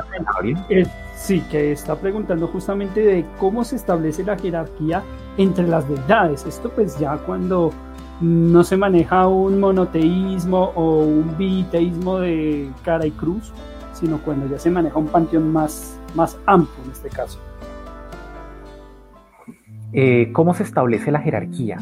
[1.21, 5.03] sí, que está preguntando justamente de cómo se establece la jerarquía
[5.37, 6.45] entre las verdades.
[6.45, 7.71] Esto pues ya cuando
[8.19, 13.53] no se maneja un monoteísmo o un biteísmo de cara y cruz,
[13.93, 17.39] sino cuando ya se maneja un panteón más, más amplio en este caso.
[19.93, 21.77] Eh, ¿Cómo se establece la jerarquía?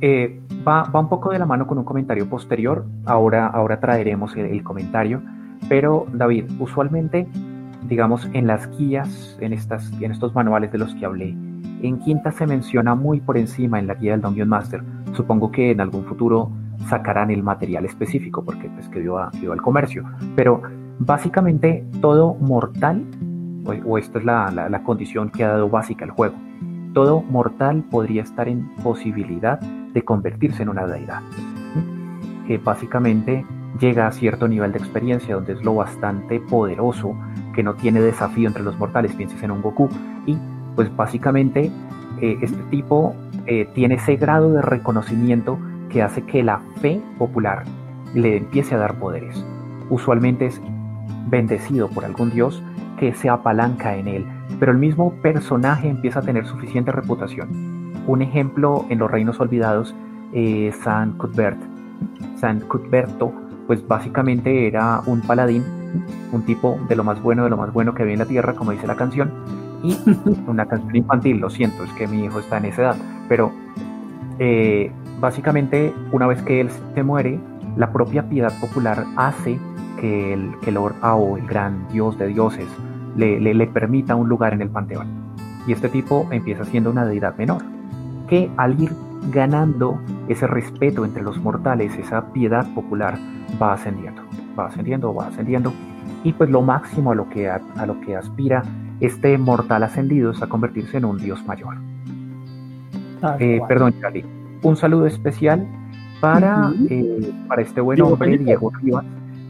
[0.00, 4.36] Eh, va, va, un poco de la mano con un comentario posterior, ahora, ahora traeremos
[4.36, 5.22] el, comentario,
[5.68, 7.26] pero David, usualmente,
[7.88, 11.34] digamos, en las guías, en, estas, en estos manuales de los que hablé,
[11.82, 14.82] en quinta se menciona muy por encima en la guía del Dungeon Master.
[15.12, 16.50] Supongo que en algún futuro
[16.88, 20.04] sacarán el material específico porque pues que dio, al comercio.
[20.34, 20.62] Pero
[20.98, 23.04] básicamente todo mortal,
[23.84, 26.36] o, esta es la, condición que ha dado básica el juego,
[26.96, 31.20] todo mortal podría estar en posibilidad de convertirse en una deidad.
[32.46, 33.44] Que básicamente
[33.78, 37.14] llega a cierto nivel de experiencia donde es lo bastante poderoso,
[37.54, 39.90] que no tiene desafío entre los mortales, pienses en un Goku,
[40.24, 40.38] y
[40.74, 41.70] pues básicamente
[42.22, 45.58] eh, este tipo eh, tiene ese grado de reconocimiento
[45.90, 47.64] que hace que la fe popular
[48.14, 49.44] le empiece a dar poderes.
[49.90, 50.62] Usualmente es
[51.28, 52.62] bendecido por algún dios
[52.98, 54.26] que se apalanca en él,
[54.58, 57.92] pero el mismo personaje empieza a tener suficiente reputación.
[58.06, 59.94] Un ejemplo en los reinos olvidados,
[60.32, 61.58] eh, San Cuthbert.
[62.36, 63.32] San Cuthberto,
[63.66, 65.64] pues básicamente era un paladín,
[66.32, 68.54] un tipo de lo más bueno, de lo más bueno que había en la tierra,
[68.54, 69.30] como dice la canción,
[69.82, 69.96] y
[70.46, 72.96] una canción infantil, lo siento, es que mi hijo está en esa edad,
[73.28, 73.52] pero
[74.38, 77.40] eh, básicamente, una vez que él se muere,
[77.76, 79.58] la propia piedad popular hace
[80.00, 82.68] que el, que Lord Ao, el gran dios de dioses,
[83.16, 85.06] le, le, permita un lugar en el panteón.
[85.66, 87.62] Y este tipo empieza siendo una deidad menor,
[88.28, 88.92] que al ir
[89.32, 89.98] ganando
[90.28, 93.18] ese respeto entre los mortales, esa piedad popular,
[93.60, 94.22] va ascendiendo,
[94.58, 95.72] va ascendiendo, va ascendiendo.
[96.22, 98.62] Y pues lo máximo a lo que, a, lo que aspira
[99.00, 101.76] este mortal ascendido es a convertirse en un dios mayor.
[103.40, 104.24] Eh, perdón, Charlie
[104.62, 105.66] un saludo especial
[106.20, 109.04] para, eh, para este buen hombre, Diego Rivas,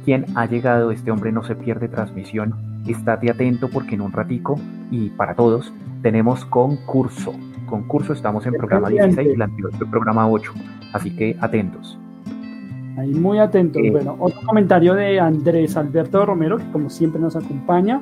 [0.04, 0.90] quien ha llegado.
[0.90, 2.54] Este hombre no se pierde transmisión.
[2.92, 4.58] Estate atento porque en un ratico
[4.90, 5.72] y para todos
[6.02, 7.34] tenemos concurso.
[7.66, 10.52] Concurso, estamos en programa 16 y el anterior programa 8.
[10.92, 11.98] Así que atentos.
[12.96, 13.82] Ahí muy atentos.
[13.84, 18.00] Eh, bueno, otro comentario de Andrés Alberto Romero, que como siempre nos acompaña.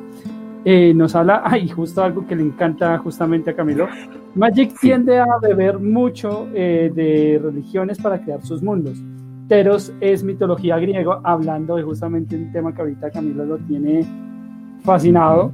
[0.64, 3.88] Eh, nos habla, ay, justo algo que le encanta justamente a Camilo.
[4.34, 9.02] Magic tiende a beber mucho eh, de religiones para crear sus mundos.
[9.48, 14.06] Teros es mitología griego, hablando de justamente un tema que ahorita Camilo lo tiene
[14.84, 15.52] fascinado.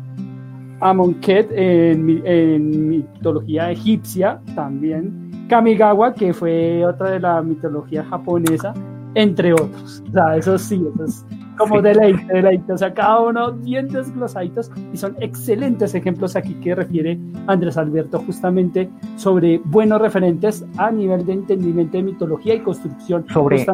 [0.81, 5.47] Amonkhet en, en mitología egipcia también.
[5.49, 8.73] Kamigawa, que fue otra de la mitología japonesa,
[9.15, 10.03] entre otros.
[10.09, 11.27] O sea, eso sí, eso es
[11.59, 12.73] como deleite, deleite.
[12.73, 18.21] O sea, cada uno bien desglosaditos y son excelentes ejemplos aquí que refiere Andrés Alberto
[18.21, 23.67] justamente sobre buenos referentes a nivel de entendimiento de mitología y construcción sobre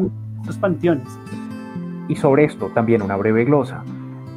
[0.44, 1.06] los panteones.
[2.08, 3.84] Y sobre esto también una breve glosa.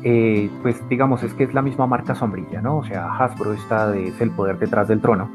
[0.04, 2.78] Eh, pues digamos es que es la misma marca sombrilla, ¿no?
[2.78, 5.30] O sea, Hasbro está de, es el poder detrás del trono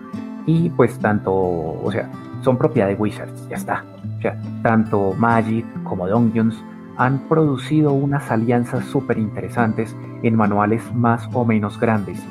[0.47, 2.11] y pues tanto, o sea,
[2.43, 3.85] son propiedad de Wizards, ya está.
[4.19, 6.63] O sea, tanto Magic como Dungeons
[6.97, 12.23] han producido unas alianzas súper interesantes en manuales más o menos grandes,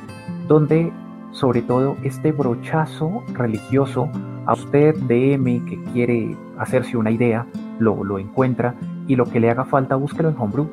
[0.47, 0.91] donde
[1.31, 4.09] sobre todo este brochazo religioso
[4.45, 7.45] a usted DM que quiere hacerse una idea,
[7.79, 8.75] lo, lo encuentra
[9.07, 10.69] y lo que le haga falta búsquelo en Homebrew.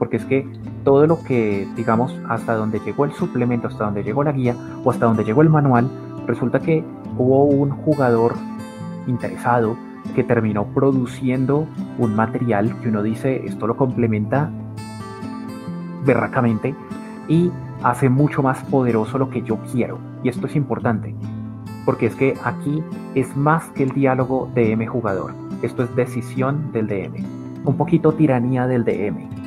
[0.00, 0.48] Porque es que
[0.82, 4.90] todo lo que, digamos, hasta donde llegó el suplemento, hasta donde llegó la guía o
[4.90, 5.88] hasta donde llegó el manual,
[6.26, 6.82] resulta que
[7.18, 8.34] hubo un jugador
[9.06, 9.76] interesado
[10.14, 11.66] que terminó produciendo
[11.98, 14.50] un material que uno dice esto lo complementa
[16.04, 16.74] berracamente
[17.28, 17.50] y
[17.82, 19.98] hace mucho más poderoso lo que yo quiero.
[20.22, 21.14] Y esto es importante,
[21.84, 22.82] porque es que aquí
[23.14, 25.32] es más que el diálogo DM jugador.
[25.62, 27.22] Esto es decisión del DM.
[27.66, 29.39] Un poquito tiranía del DM.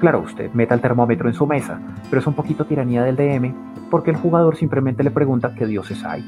[0.00, 3.52] Claro, usted meta el termómetro en su mesa, pero es un poquito tiranía del DM
[3.90, 6.22] porque el jugador simplemente le pregunta qué dioses hay.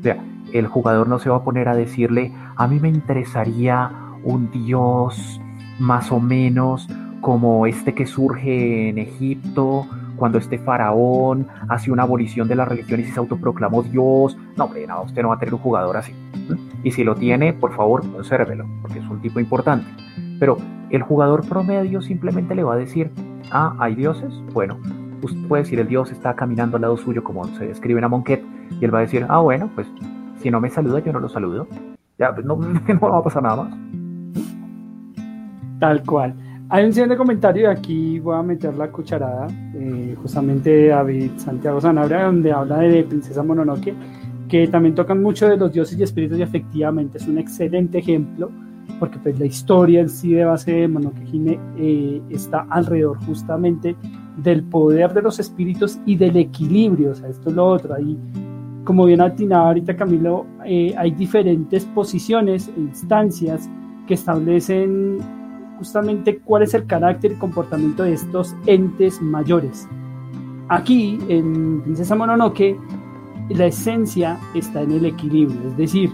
[0.00, 0.16] O sea,
[0.52, 3.90] el jugador no se va a poner a decirle, a mí me interesaría
[4.22, 5.40] un dios
[5.78, 6.88] más o menos
[7.20, 9.86] como este que surge en Egipto,
[10.16, 14.36] cuando este faraón hace una abolición de las religiones y se autoproclamó Dios.
[14.56, 16.12] No, hombre, no, usted no va a tener un jugador así.
[16.82, 19.86] Y si lo tiene, por favor, consérvelo, porque es un tipo importante.
[20.40, 20.56] Pero
[20.90, 23.10] el jugador promedio simplemente le va a decir,
[23.50, 24.32] ah, hay dioses.
[24.52, 24.78] Bueno,
[25.22, 28.08] usted puede decir, el dios está caminando al lado suyo, como se describe en a
[28.08, 28.42] Monquet,
[28.80, 29.86] y él va a decir, ah, bueno, pues
[30.40, 31.66] si no me saluda, yo no lo saludo.
[32.18, 32.56] Ya, pues, no,
[32.88, 33.78] no va a pasar nada más.
[35.78, 36.34] Tal cual.
[36.70, 41.80] Hay un siguiente comentario y aquí voy a meter la cucharada, eh, justamente David Santiago
[41.80, 43.94] Sanabria, donde habla de Princesa Mononoke,
[44.48, 48.50] que también tocan mucho de los dioses y espíritus y efectivamente es un excelente ejemplo,
[48.98, 53.96] porque pues la historia en sí de base de Mononoke Hime eh, está alrededor justamente
[54.36, 58.16] del poder de los espíritus y del equilibrio, o sea, esto es lo otro, ahí
[58.88, 63.68] como bien atinaba ahorita Camilo, eh, hay diferentes posiciones e instancias
[64.06, 65.18] que establecen
[65.76, 69.86] justamente cuál es el carácter y comportamiento de estos entes mayores.
[70.70, 72.78] Aquí, en Princesa Mononoke,
[73.50, 76.10] la esencia está en el equilibrio, es decir,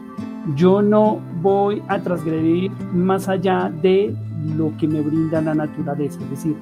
[0.57, 4.15] yo no voy a transgredir más allá de
[4.57, 6.57] lo que me brinda la naturaleza, es decir,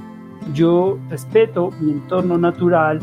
[0.55, 3.01] yo respeto mi entorno natural,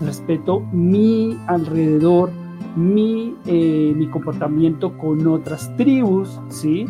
[0.00, 2.30] respeto mi alrededor,
[2.76, 6.86] mi, eh, mi comportamiento con otras tribus, ¿sí?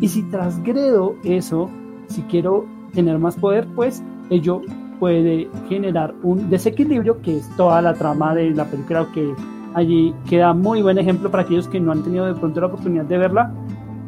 [0.00, 1.70] Y si transgredo eso,
[2.08, 4.62] si quiero tener más poder, pues ello
[5.00, 9.34] puede generar un desequilibrio, que es toda la trama de la película, que
[9.74, 13.04] allí queda muy buen ejemplo para aquellos que no han tenido de pronto la oportunidad
[13.04, 13.52] de verla.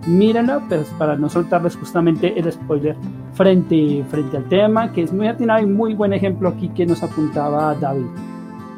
[0.07, 2.96] Mírenla, pues para no soltarles justamente el spoiler
[3.33, 7.02] frente, frente al tema, que es muy atinado y muy buen ejemplo aquí que nos
[7.02, 8.07] apuntaba David.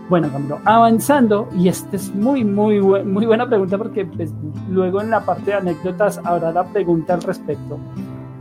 [0.09, 4.33] Bueno, Camilo, avanzando, y esta es muy, muy, muy buena pregunta porque pues,
[4.70, 7.79] luego en la parte de anécdotas habrá la pregunta al respecto.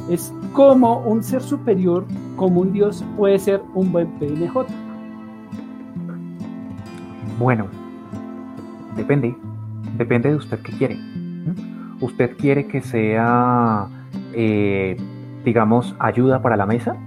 [0.09, 2.05] Es cómo un ser superior,
[2.37, 4.65] como un dios, puede ser un buen PNJ.
[7.37, 7.67] Bueno,
[8.97, 9.35] depende.
[9.97, 10.97] Depende de usted qué quiere.
[12.01, 13.87] ¿Usted quiere que sea,
[14.33, 14.97] eh,
[15.45, 16.97] digamos, ayuda para la mesa?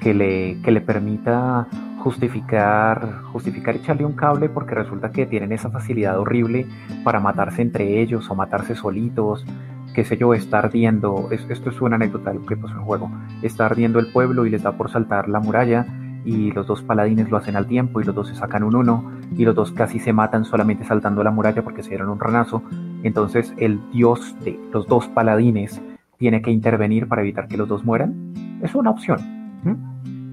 [0.00, 1.66] Que le, que le permita
[1.98, 6.66] justificar, justificar echarle un cable porque resulta que tienen esa facilidad horrible
[7.02, 9.46] para matarse entre ellos o matarse solitos,
[9.94, 13.10] qué sé yo, está ardiendo, esto es una anécdota de lo que pasó en juego,
[13.40, 15.86] está ardiendo el pueblo y les da por saltar la muralla
[16.24, 19.12] y los dos paladines lo hacen al tiempo y los dos se sacan un uno
[19.36, 22.62] y los dos casi se matan solamente saltando la muralla porque se dieron un ranazo,
[23.02, 25.80] entonces el dios de los dos paladines
[26.18, 28.32] tiene que intervenir para evitar que los dos mueran,
[28.62, 29.34] es una opción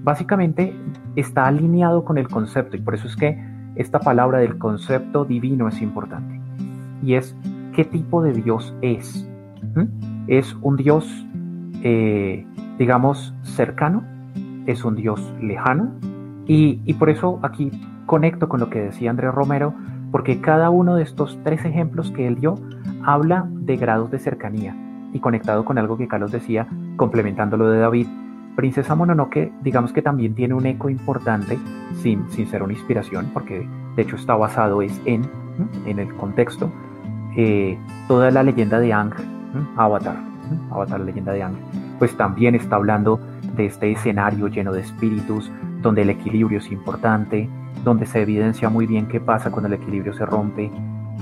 [0.02, 0.74] básicamente
[1.16, 3.38] está alineado con el concepto y por eso es que
[3.76, 6.40] esta palabra del concepto divino es importante.
[7.02, 7.34] Y es
[7.74, 9.26] qué tipo de Dios es.
[10.26, 11.26] ¿Es un Dios,
[11.82, 12.46] eh,
[12.78, 14.04] digamos, cercano?
[14.66, 15.92] ¿Es un Dios lejano?
[16.46, 17.70] Y, y por eso aquí
[18.06, 19.74] conecto con lo que decía Andrés Romero,
[20.10, 22.56] porque cada uno de estos tres ejemplos que él dio
[23.04, 24.76] habla de grados de cercanía.
[25.12, 28.06] Y conectado con algo que Carlos decía, complementando lo de David,
[28.56, 31.58] Princesa Mononoke, digamos que también tiene un eco importante,
[31.94, 35.22] sin, sin ser una inspiración, porque de hecho está basado es en,
[35.86, 36.70] en el contexto,
[37.36, 39.14] eh, toda la leyenda de Ang,
[39.76, 40.16] Avatar,
[40.70, 41.54] Avatar, la leyenda de Ang,
[42.02, 43.20] pues también está hablando
[43.54, 47.48] de este escenario lleno de espíritus, donde el equilibrio es importante,
[47.84, 50.68] donde se evidencia muy bien qué pasa cuando el equilibrio se rompe.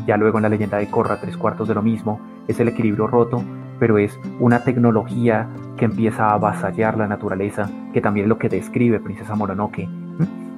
[0.07, 3.09] Ya luego en la leyenda de Korra, tres cuartos de lo mismo, es el equilibrio
[3.09, 3.45] roto,
[3.79, 8.49] pero es una tecnología que empieza a avasallar la naturaleza, que también es lo que
[8.49, 9.87] describe Princesa Mononoke.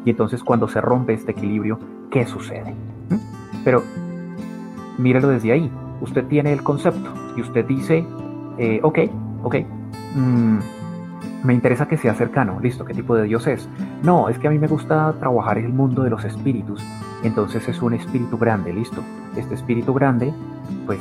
[0.04, 1.80] Y entonces cuando se rompe este equilibrio,
[2.12, 2.76] ¿qué sucede?
[3.64, 3.82] Pero
[4.98, 5.68] mírelo desde ahí.
[6.00, 8.06] Usted tiene el concepto y usted dice,
[8.58, 8.98] eh, ok,
[9.42, 9.56] ok,
[10.14, 10.58] mm,
[11.44, 13.68] me interesa que sea cercano, listo, ¿qué tipo de Dios es?
[14.02, 16.82] No, es que a mí me gusta trabajar el mundo de los espíritus,
[17.24, 19.02] entonces es un espíritu grande, listo.
[19.36, 20.32] Este espíritu grande,
[20.86, 20.98] pues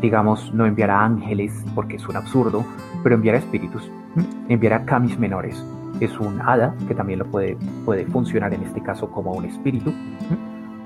[0.00, 2.64] digamos, no enviará ángeles porque es un absurdo,
[3.02, 3.90] pero enviará espíritus,
[4.48, 5.64] enviará kamis menores.
[6.00, 9.92] Es un hada que también lo puede, puede funcionar en este caso como un espíritu,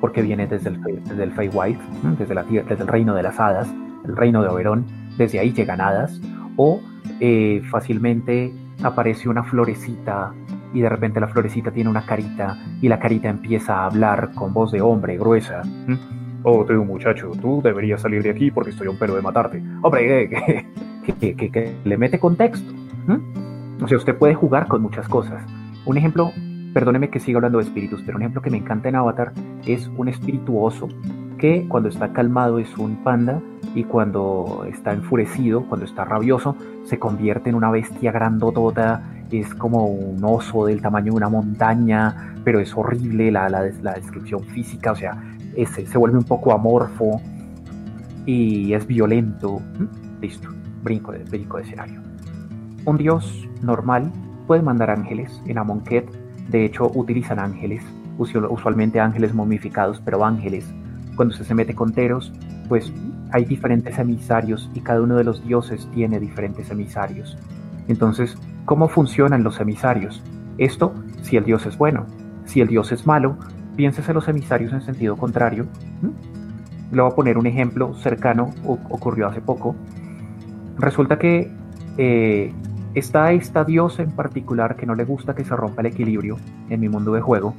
[0.01, 1.81] porque viene desde el, desde el Feywild,
[2.19, 3.69] desde, la, desde el reino de las hadas,
[4.05, 4.85] el reino de Oberón,
[5.17, 6.21] desde ahí llegan hadas,
[6.59, 6.83] o
[7.21, 8.53] eh, fácilmente
[8.83, 10.35] aparece una florecita
[10.75, 14.53] y de repente la florecita tiene una carita y la carita empieza a hablar con
[14.53, 15.63] voz de hombre gruesa.
[16.43, 19.63] Oh, tú muchacho, tú deberías salir de aquí porque estoy a un pelo de matarte.
[19.83, 20.29] Hombre,
[21.19, 22.73] que, que, le mete contexto.
[23.83, 25.45] O sea, usted puede jugar con muchas cosas.
[25.87, 26.33] Un ejemplo,
[26.75, 29.33] perdóneme que siga hablando de espíritus, pero un ejemplo que me encanta en Avatar
[29.65, 30.89] es un espirituoso
[31.39, 33.41] que cuando está calmado es un panda
[33.75, 39.87] y cuando está enfurecido, cuando está rabioso, se convierte en una bestia grandotota, es como
[39.87, 43.63] un oso del tamaño de una montaña, pero es horrible la, la,
[43.95, 45.23] descripción física, o sea,
[45.67, 47.21] se vuelve un poco amorfo
[48.27, 49.61] y es violento.
[49.79, 50.21] ¿Mm?
[50.21, 50.49] Listo,
[50.83, 52.01] brinco de, brinco de escenario.
[52.85, 54.11] Un dios normal
[54.47, 56.11] puede mandar ángeles en Amonkhet,
[56.49, 57.85] de hecho utilizan ángeles,
[58.17, 60.67] usualmente ángeles momificados, pero ángeles.
[61.19, 62.33] Cuando se mete con Teros,
[62.69, 62.93] pues
[63.33, 67.37] hay diferentes emisarios y cada uno de los dioses tiene diferentes emisarios.
[67.89, 70.23] Entonces, ¿cómo funcionan los emisarios?
[70.59, 72.07] Esto si el dios es bueno.
[72.45, 73.37] Si el dios es malo,
[73.75, 75.67] piénsese los emisarios en sentido contrario.
[76.93, 79.75] Le voy a poner un ejemplo cercano, ocurrió hace poco.
[80.79, 81.51] Resulta que
[81.97, 82.53] eh,
[82.95, 86.37] está esta diosa en particular que no le gusta que se rompa el equilibrio
[86.71, 87.57] en mi mundo de juego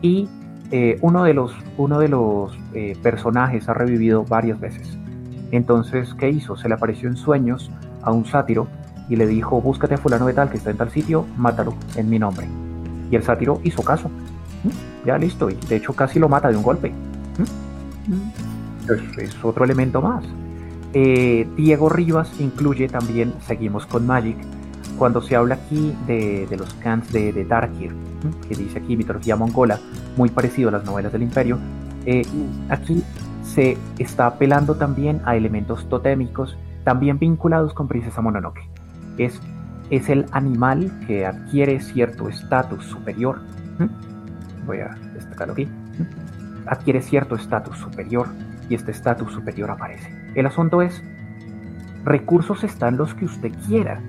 [0.00, 0.28] y
[0.70, 4.96] eh, uno de los, uno de los eh, personajes ha revivido varias veces.
[5.50, 6.56] Entonces, ¿qué hizo?
[6.56, 7.70] Se le apareció en sueños
[8.02, 8.68] a un sátiro
[9.08, 12.08] y le dijo, búscate a fulano de tal que está en tal sitio, mátalo en
[12.08, 12.46] mi nombre.
[13.10, 14.08] Y el sátiro hizo caso.
[14.08, 15.06] ¿Mm?
[15.06, 16.90] Ya listo, y de hecho casi lo mata de un golpe.
[18.08, 19.20] ¿Mm?
[19.20, 20.24] Es, otro elemento más.
[20.92, 24.36] Eh, Diego Rivas incluye también, seguimos con Magic,
[25.00, 27.46] cuando se habla aquí de, los cants de, de
[28.46, 29.80] que dice aquí mitología mongola,
[30.14, 31.58] muy parecido a las novelas del imperio,
[32.04, 32.22] eh,
[32.68, 33.02] aquí
[33.42, 38.60] se está apelando también a elementos totémicos, también vinculados con Princesa Mononoke.
[39.16, 39.40] Es,
[39.88, 43.40] es el animal que adquiere cierto estatus superior.
[44.66, 45.66] Voy a destacarlo aquí.
[46.66, 48.28] Adquiere cierto estatus superior
[48.68, 50.14] y este estatus superior aparece.
[50.34, 51.02] El asunto es,
[52.04, 54.02] recursos están los que usted quiera.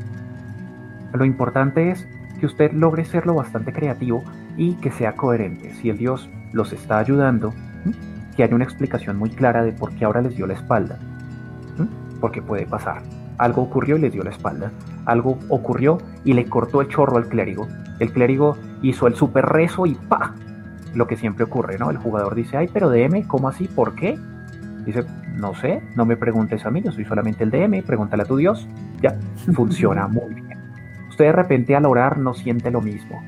[1.13, 2.07] Lo importante es
[2.39, 4.23] que usted logre ser lo bastante creativo
[4.57, 5.73] y que sea coherente.
[5.75, 7.53] Si el Dios los está ayudando,
[8.35, 10.97] que haya una explicación muy clara de por qué ahora les dio la espalda.
[12.19, 13.01] Porque puede pasar.
[13.37, 14.71] Algo ocurrió y les dio la espalda.
[15.05, 17.67] Algo ocurrió y le cortó el chorro al clérigo.
[17.99, 20.35] El clérigo hizo el super rezo y ¡pa!
[20.93, 21.89] Lo que siempre ocurre, ¿no?
[21.89, 23.67] El jugador dice, ay, pero DM, ¿cómo así?
[23.67, 24.19] ¿Por qué?
[24.85, 25.05] Dice,
[25.35, 28.37] no sé, no me preguntes a mí, yo soy solamente el DM, pregúntale a tu
[28.37, 28.67] Dios.
[29.01, 29.15] Ya,
[29.53, 30.40] funciona muy bien.
[31.21, 33.23] De repente al orar no siente lo mismo.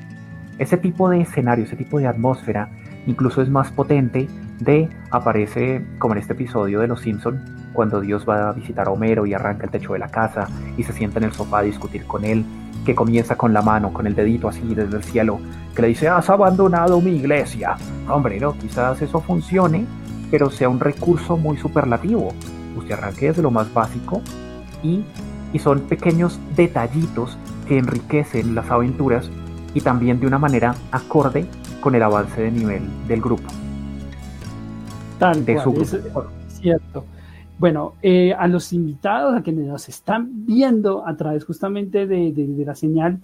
[0.58, 2.68] Ese tipo de escenario, ese tipo de atmósfera,
[3.06, 4.28] incluso es más potente
[4.60, 7.40] de aparece como en este episodio de Los Simpson
[7.72, 10.84] cuando Dios va a visitar a Homero y arranca el techo de la casa y
[10.84, 12.44] se sienta en el sofá a discutir con él,
[12.84, 15.40] que comienza con la mano, con el dedito así desde el cielo,
[15.74, 17.76] que le dice, has abandonado mi iglesia.
[18.08, 19.86] Hombre, no, quizás eso funcione,
[20.30, 22.32] pero sea un recurso muy superlativo.
[22.76, 24.22] Usted arranque desde lo más básico
[24.82, 25.04] y,
[25.52, 29.30] y son pequeños detallitos que enriquecen las aventuras
[29.74, 31.46] y también de una manera acorde
[31.80, 33.48] con el avance de nivel del grupo.
[35.18, 35.74] Tal de su
[36.48, 37.04] cierto.
[37.58, 42.74] Bueno, eh, a los invitados, a quienes nos están viendo a través justamente de, la
[42.74, 43.20] señal,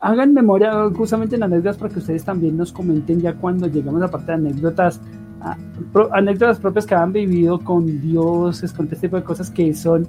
[0.00, 4.06] hagan memoria justamente en anécdotas para que ustedes también nos comenten ya cuando llegamos a
[4.06, 5.00] la parte de anécdotas,
[6.12, 10.08] anécdotas propias que han vivido con dioses, con este tipo de cosas que son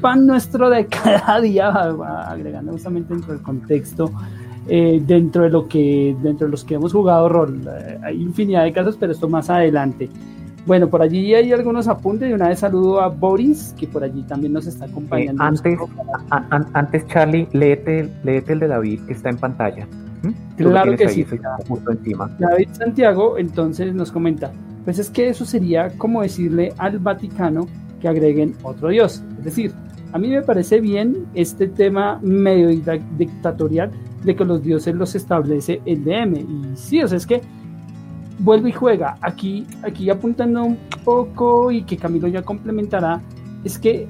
[0.00, 1.68] pan nuestro de cada día,
[2.26, 4.10] agregando justamente dentro del contexto,
[4.68, 7.62] eh, dentro de lo que, dentro de los que hemos jugado rol.
[7.66, 10.08] Eh, hay infinidad de casos, pero esto más adelante.
[10.66, 14.22] Bueno, por allí hay algunos apuntes y una vez saludo a Boris, que por allí
[14.22, 15.42] también nos está acompañando.
[15.42, 15.78] Eh, antes,
[16.74, 19.86] antes, Charlie, léete, léete, el de David que está en pantalla.
[20.56, 21.26] Claro que sí.
[21.90, 22.30] encima.
[22.38, 24.52] David Santiago entonces nos comenta,
[24.84, 27.66] pues es que eso sería como decirle al Vaticano
[28.00, 29.22] que agreguen otro dios.
[29.38, 29.72] Es decir,
[30.12, 32.68] a mí me parece bien este tema medio
[33.16, 33.90] dictatorial
[34.24, 36.36] de que los dioses los establece el DM.
[36.36, 37.40] Y sí, o sea, es que
[38.40, 39.16] vuelve y juega.
[39.20, 43.20] Aquí, aquí apuntando un poco y que Camilo ya complementará,
[43.64, 44.08] es que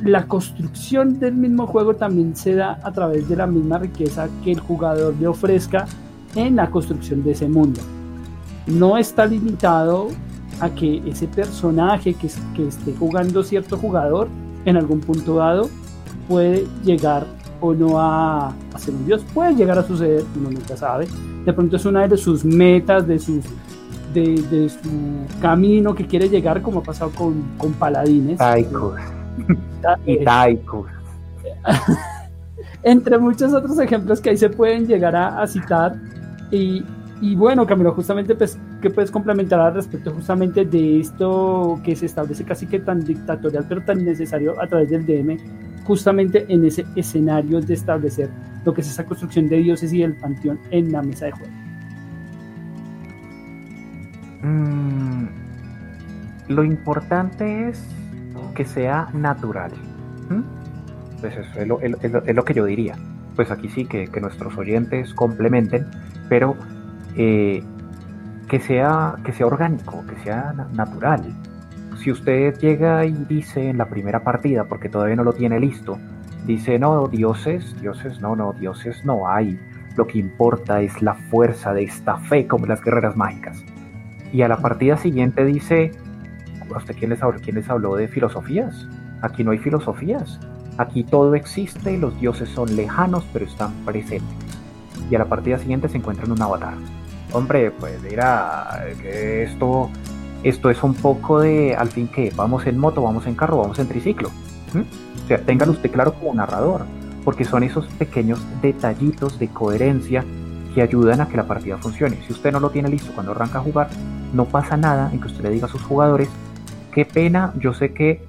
[0.00, 4.52] la construcción del mismo juego también se da a través de la misma riqueza que
[4.52, 5.86] el jugador le ofrezca
[6.34, 7.80] en la construcción de ese mundo.
[8.66, 10.08] No está limitado
[10.60, 14.28] a que ese personaje que, que esté jugando cierto jugador
[14.64, 15.68] en algún punto dado
[16.28, 17.26] puede llegar
[17.60, 19.24] o no a, a, ser un dios.
[19.32, 21.06] Puede llegar a suceder, uno nunca sabe.
[21.44, 23.44] De pronto es una de sus metas, de, sus,
[24.12, 28.38] de, su camino que quiere llegar, como ha pasado con, con paladines.
[28.38, 29.00] Taikos.
[30.06, 30.86] y taikos.
[32.82, 35.96] Entre muchos otros ejemplos que ahí se pueden llegar a, a citar.
[36.50, 36.84] Y,
[37.20, 42.06] y bueno, Camilo, justamente, pues, ¿qué puedes complementar al respecto justamente de esto que se
[42.06, 45.38] establece casi que tan dictatorial, pero tan necesario a través del DM,
[45.84, 48.30] justamente en ese escenario de establecer
[48.64, 51.52] lo que es esa construcción de dioses y del panteón en la mesa de juego?
[54.42, 55.26] Mm,
[56.48, 57.86] lo importante es
[58.54, 59.72] que sea natural.
[61.20, 62.96] Pues eso es lo, que yo diría.
[63.34, 65.86] Pues aquí sí que, nuestros oyentes complementen,
[66.28, 66.56] pero
[67.16, 67.62] eh,
[68.48, 71.22] que, sea, que sea orgánico, que sea natural.
[72.02, 75.98] Si usted llega y dice en la primera partida, porque todavía no lo tiene listo,
[76.46, 79.58] dice, no, dioses, dioses, no, no, dioses no hay.
[79.96, 83.64] Lo que importa es la fuerza de esta fe como las guerreras mágicas.
[84.32, 85.92] Y a la partida siguiente dice,
[86.76, 88.88] usted quién les, habló, quién les habló de filosofías?
[89.22, 90.40] Aquí no hay filosofías.
[90.76, 94.36] Aquí todo existe los dioses son lejanos pero están presentes.
[95.10, 96.74] Y a la partida siguiente se encuentran un avatar.
[97.34, 99.90] Hombre, pues mira, esto,
[100.44, 103.76] esto es un poco de, al fin que vamos en moto, vamos en carro, vamos
[103.80, 104.28] en triciclo.
[104.28, 106.82] O sea, téngalo usted claro como narrador,
[107.24, 110.24] porque son esos pequeños detallitos de coherencia
[110.76, 112.20] que ayudan a que la partida funcione.
[112.24, 113.88] Si usted no lo tiene listo cuando arranca a jugar,
[114.32, 116.28] no pasa nada en que usted le diga a sus jugadores,
[116.92, 118.24] qué pena, yo sé que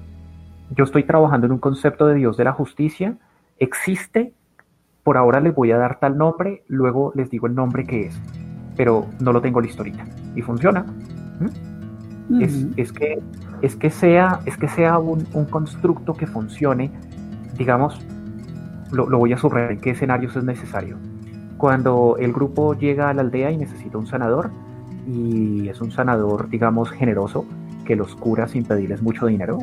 [0.70, 3.14] yo estoy trabajando en un concepto de Dios de la justicia,
[3.60, 4.32] existe,
[5.04, 8.20] por ahora les voy a dar tal nombre, luego les digo el nombre que es,
[8.76, 10.04] pero no lo tengo listo ahorita.
[10.34, 10.84] Y funciona.
[12.40, 13.18] es, que,
[13.62, 16.90] es que sea, es que sea un, constructo que funcione,
[17.56, 18.00] digamos,
[18.92, 20.96] lo, lo voy a subrayar en qué escenarios es necesario.
[21.56, 24.50] Cuando el grupo llega a la aldea y necesita un sanador,
[25.06, 27.46] y es un sanador, digamos, generoso,
[27.86, 29.58] que los cura sin pedirles mucho dinero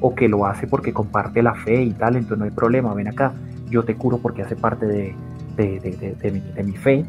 [0.00, 3.08] o, que lo hace porque comparte la fe y tal, entonces no hay problema, ven
[3.08, 3.34] acá,
[3.68, 5.14] yo te curo porque hace parte de,
[5.56, 7.04] de, mi, fe.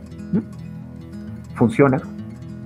[1.58, 2.02] Funciona,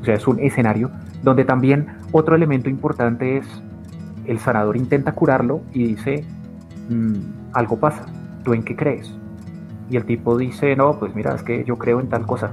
[0.02, 0.92] o sea, es un escenario
[1.24, 3.46] donde también otro elemento importante es
[4.26, 6.24] el sanador intenta curarlo y dice,
[6.90, 8.06] mm, algo pasa,
[8.44, 9.12] ¿tú en qué crees?
[9.90, 12.52] Y el tipo dice, no, pues mira, es que yo creo en tal cosa.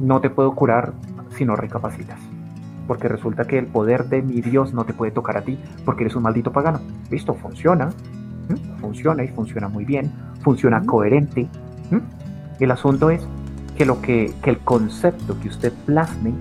[0.00, 0.92] No te puedo curar
[1.30, 2.18] si no recapacitas
[2.86, 6.04] porque resulta que el poder de mi Dios no te puede tocar a ti porque
[6.04, 6.80] eres un maldito pagano.
[7.10, 7.90] Listo, funciona,
[8.80, 11.48] funciona y funciona muy bien, funciona coherente.
[12.60, 13.26] El asunto es
[13.76, 16.32] que, lo que, que el concepto que usted plasme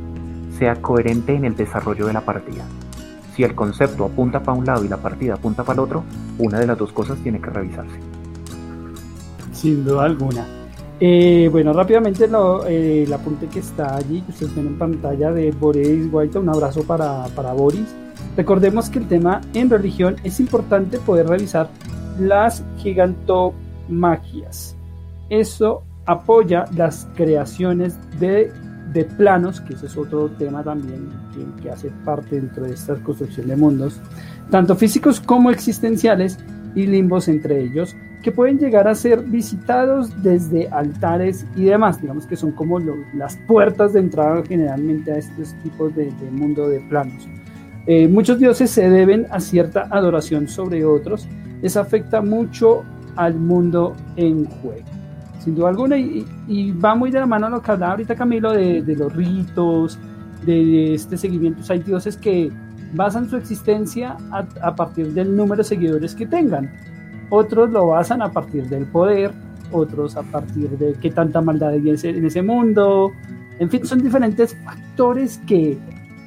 [0.58, 2.66] sea coherente en el desarrollo de la partida.
[3.36, 6.04] Si el concepto apunta para un lado y la partida apunta para el otro,
[6.38, 7.98] una de las dos cosas tiene que revisarse.
[9.52, 10.46] Sin duda alguna.
[11.00, 15.32] Eh, bueno, rápidamente lo, eh, el apunte que está allí, que ustedes ven en pantalla
[15.32, 17.94] de Boris White, un abrazo para, para Boris.
[18.38, 21.70] Recordemos que el tema en religión es importante poder revisar
[22.20, 24.76] las gigantomagias.
[25.30, 28.52] Eso apoya las creaciones de,
[28.94, 31.10] de, planos, que ese es otro tema también
[31.62, 34.00] que, hace parte dentro de esta construcción de mundos,
[34.50, 36.38] tanto físicos como existenciales
[36.76, 42.26] y limbos entre ellos, que pueden llegar a ser visitados desde altares y demás, digamos
[42.26, 42.80] que son como
[43.14, 47.28] las puertas de entrada generalmente a estos tipos de, mundo de planos.
[47.86, 51.28] Eh, muchos dioses se deben a cierta adoración sobre otros,
[51.62, 52.84] eso afecta mucho
[53.18, 54.88] al mundo en juego,
[55.44, 58.52] sin duda alguna, y, va muy de la mano a lo que hablaba ahorita Camilo
[58.52, 60.00] de, los ritos,
[60.46, 61.62] de este seguimiento.
[61.72, 62.52] Hay dioses que
[62.94, 64.18] basan su existencia
[64.62, 66.70] a partir del número de seguidores que tengan
[67.36, 69.32] otros lo basan a partir del poder,
[69.72, 73.12] otros a partir de qué tanta maldad hay en ese mundo.
[73.58, 75.78] En fin, son diferentes factores que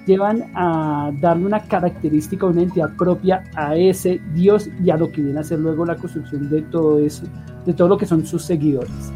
[0.04, 5.22] llevan a darle una característica, una entidad propia a ese Dios y a lo que
[5.22, 7.24] viene a ser luego la construcción de todo eso,
[7.66, 9.12] de todo lo que son sus seguidores.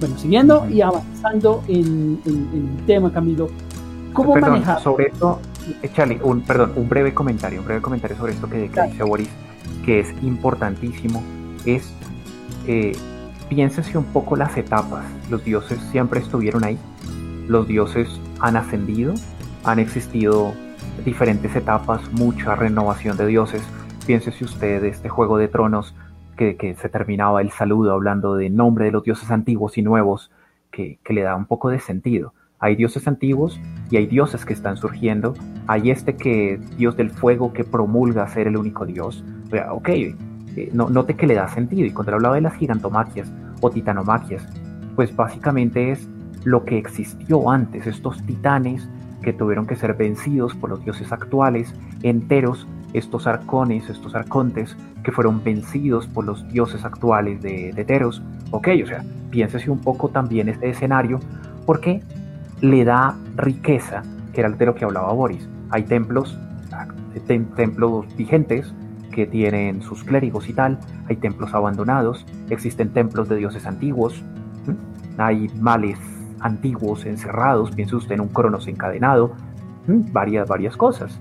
[0.00, 3.48] Bueno, siguiendo y avanzando en, el tema, Camilo,
[4.12, 4.80] ¿cómo manejar?
[4.80, 5.38] Sobre esto,
[5.82, 9.30] échale un, perdón, un breve comentario, un breve comentario sobre esto que, dice Boris
[9.84, 11.22] que es importantísimo
[11.64, 11.92] es
[12.66, 12.92] eh,
[13.48, 15.04] piénsese un poco las etapas.
[15.30, 16.78] Los dioses siempre estuvieron ahí.
[17.46, 18.08] Los dioses
[18.40, 19.14] han ascendido,
[19.64, 20.52] han existido
[21.04, 23.62] diferentes etapas, mucha renovación de dioses.
[24.06, 25.94] Piénsese usted este juego de tronos
[26.36, 30.30] que, se terminaba el saludo hablando de nombre de los dioses antiguos y nuevos,
[30.70, 32.34] que, que le da un poco de sentido.
[32.58, 33.60] Hay dioses antiguos
[33.90, 35.34] y hay dioses que están surgiendo.
[35.66, 39.24] Hay este que, Dios del fuego, que promulga ser el único Dios.
[39.46, 41.86] O sea, ok, eh, no, note que le da sentido.
[41.86, 43.30] Y cuando hablaba de las gigantomaquias
[43.60, 44.46] o titanomaquias,
[44.96, 46.08] pues básicamente es
[46.44, 48.88] lo que existió antes, estos titanes
[49.22, 55.12] que tuvieron que ser vencidos por los dioses actuales, enteros, estos arcones, estos arcontes, que
[55.12, 58.22] fueron vencidos por los dioses actuales de, de Teros.
[58.50, 61.20] Ok, o sea, piénsese un poco también este escenario,
[61.66, 62.02] porque
[62.60, 65.48] le da riqueza, que era de lo que hablaba Boris.
[65.70, 66.38] Hay templos,
[67.56, 68.72] templos vigentes
[69.12, 70.78] que tienen sus clérigos y tal,
[71.08, 74.22] hay templos abandonados, existen templos de dioses antiguos,
[75.18, 75.98] hay males
[76.40, 79.32] antiguos encerrados, piense usted en un cronos encadenado,
[79.86, 81.18] varias, varias cosas.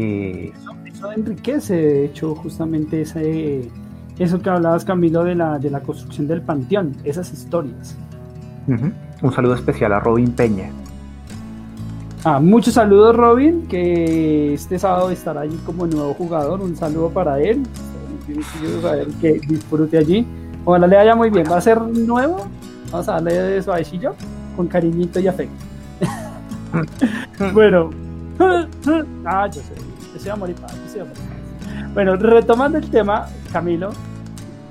[0.00, 0.52] Eh,
[0.86, 3.68] eso, enriquece, de hecho, justamente ese,
[4.16, 7.96] eso que hablabas, Camilo, de la, de la construcción del panteón, esas historias.
[8.68, 10.70] Un saludo especial a Robin Peña.
[12.24, 16.60] Ah, muchos saludos, Robin, que este sábado estará allí como nuevo jugador.
[16.60, 17.62] Un saludo para él.
[19.20, 20.26] que disfrute allí.
[20.64, 21.46] Ojalá le vaya muy bien.
[21.50, 22.46] ¿Va a ser nuevo?
[22.92, 24.14] Vamos a darle de suavecillo,
[24.54, 25.64] con cariñito y afecto.
[27.52, 27.90] bueno.
[29.24, 29.87] ah, yo sé.
[30.18, 30.74] Yo soy amor y paz.
[31.94, 33.90] Bueno, retomando el tema, Camilo,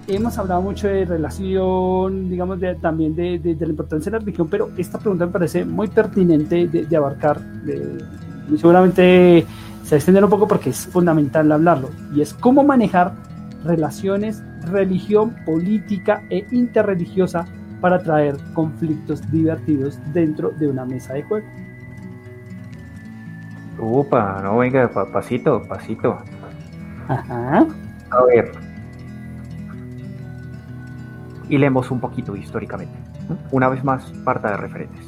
[0.05, 4.49] hemos hablado mucho de relación, digamos, de, también de, de, la importancia de la religión,
[4.49, 7.39] pero esta pregunta me parece muy pertinente de, abarcar.
[8.57, 9.45] seguramente
[9.83, 13.13] se va a extender un poco porque es fundamental hablarlo, y es cómo manejar
[13.63, 17.45] relaciones, religión, política e interreligiosa
[17.79, 21.47] para traer conflictos divertidos dentro de una mesa de juego.
[23.79, 26.17] Upa, no venga, pasito, pasito.
[27.07, 27.65] Ajá.
[28.09, 28.51] A ver,
[31.49, 32.93] y leemos un poquito históricamente.
[33.51, 35.05] Una vez más, parta de referentes.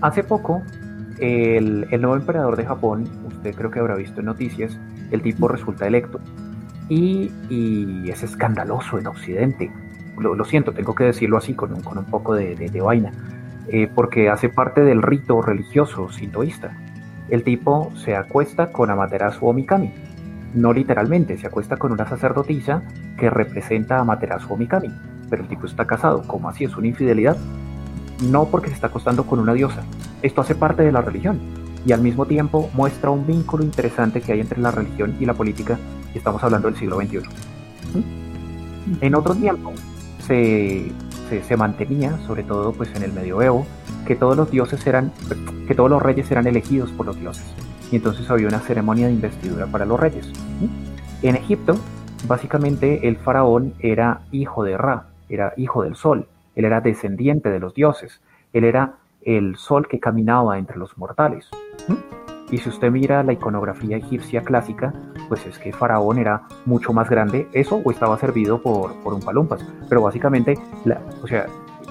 [0.00, 0.62] Hace poco,
[1.18, 4.78] el, nuevo emperador de Japón, usted creo que habrá visto en noticias,
[5.10, 6.20] el tipo resulta electo.
[6.88, 7.30] Y,
[8.08, 9.70] es escandaloso en Occidente.
[10.18, 13.12] Lo, siento, tengo que decirlo así, con un, con un poco de, de, vaina.
[13.68, 16.76] Eh, porque hace parte del rito religioso sintoísta.
[17.28, 19.92] El tipo se acuesta con Amaterasu Omikami.
[20.54, 22.82] No literalmente, se acuesta con una sacerdotisa
[23.18, 24.90] que representa a Amaterasu Omikami
[25.28, 26.22] pero el tipo está casado.
[26.26, 26.64] ¿Cómo así?
[26.64, 27.36] ¿Es una infidelidad?
[28.30, 29.82] No porque se está acostando con una diosa.
[30.22, 31.38] Esto hace parte de la religión
[31.86, 35.34] y al mismo tiempo muestra un vínculo interesante que hay entre la religión y la
[35.34, 35.78] política
[36.14, 37.20] y estamos hablando del siglo XXI.
[39.00, 39.72] En otro tiempo
[40.26, 40.90] se,
[41.28, 43.66] se, mantenía, sobre todo pues en el medioevo,
[44.06, 45.12] que todos los dioses eran,
[45.66, 47.44] que todos los reyes eran elegidos por los dioses.
[47.90, 50.30] Y entonces había una ceremonia de investidura para los reyes.
[51.22, 51.76] En Egipto,
[52.26, 56.26] básicamente el faraón era hijo de Ra, era hijo del sol,
[56.56, 58.20] él era descendiente de los dioses,
[58.52, 61.48] él era el sol que caminaba entre los mortales.
[62.50, 64.92] Y si usted mira la iconografía egipcia clásica,
[65.28, 69.20] pues es que Faraón era mucho más grande, eso o estaba servido por, por un
[69.20, 71.46] palumpas, pero básicamente, la, o sea,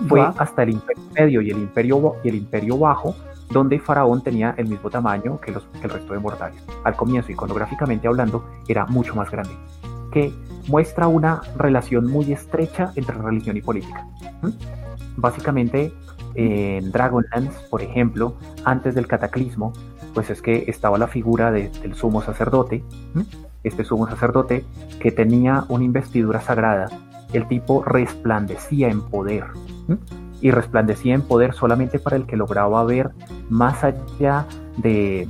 [0.08, 3.16] fue hasta el imperio medio y el imperio, y el imperio bajo
[3.50, 6.62] donde Faraón tenía el mismo tamaño que, los, que el resto de mortales.
[6.84, 9.56] Al comienzo, iconográficamente hablando, era mucho más grande
[10.12, 10.34] que
[10.68, 14.08] muestra una relación muy estrecha entre religión y política.
[15.16, 15.94] Básicamente,
[16.36, 19.74] en Dragonlance, por ejemplo, antes del cataclismo,
[20.18, 22.84] pues es que estaba la figura del sumo sacerdote,
[23.64, 24.66] este sumo sacerdote
[25.00, 26.90] que tenía una investidura sagrada,
[27.34, 29.46] el tipo resplandecía en poder,
[30.42, 33.12] y resplandecía en poder solamente para el que lograba ver
[33.52, 34.48] más allá
[34.78, 35.30] de,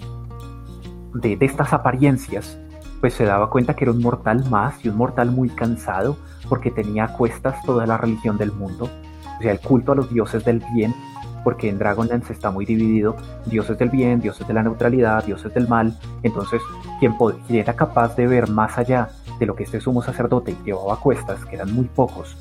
[1.14, 2.58] de estas apariencias
[3.02, 6.16] pues se daba cuenta que era un mortal más y un mortal muy cansado
[6.48, 8.90] porque tenía a cuestas toda la religión del mundo,
[9.38, 10.96] o sea, el culto a los dioses del bien,
[11.44, 13.16] porque en Dragonlance está muy dividido,
[13.46, 16.62] dioses del bien, dioses de la neutralidad, dioses del mal, entonces
[17.00, 17.16] quien,
[17.50, 19.10] era capaz de ver más allá
[19.40, 22.38] de lo que este sumo sacerdote llevaba a cuestas, que eran muy pocos,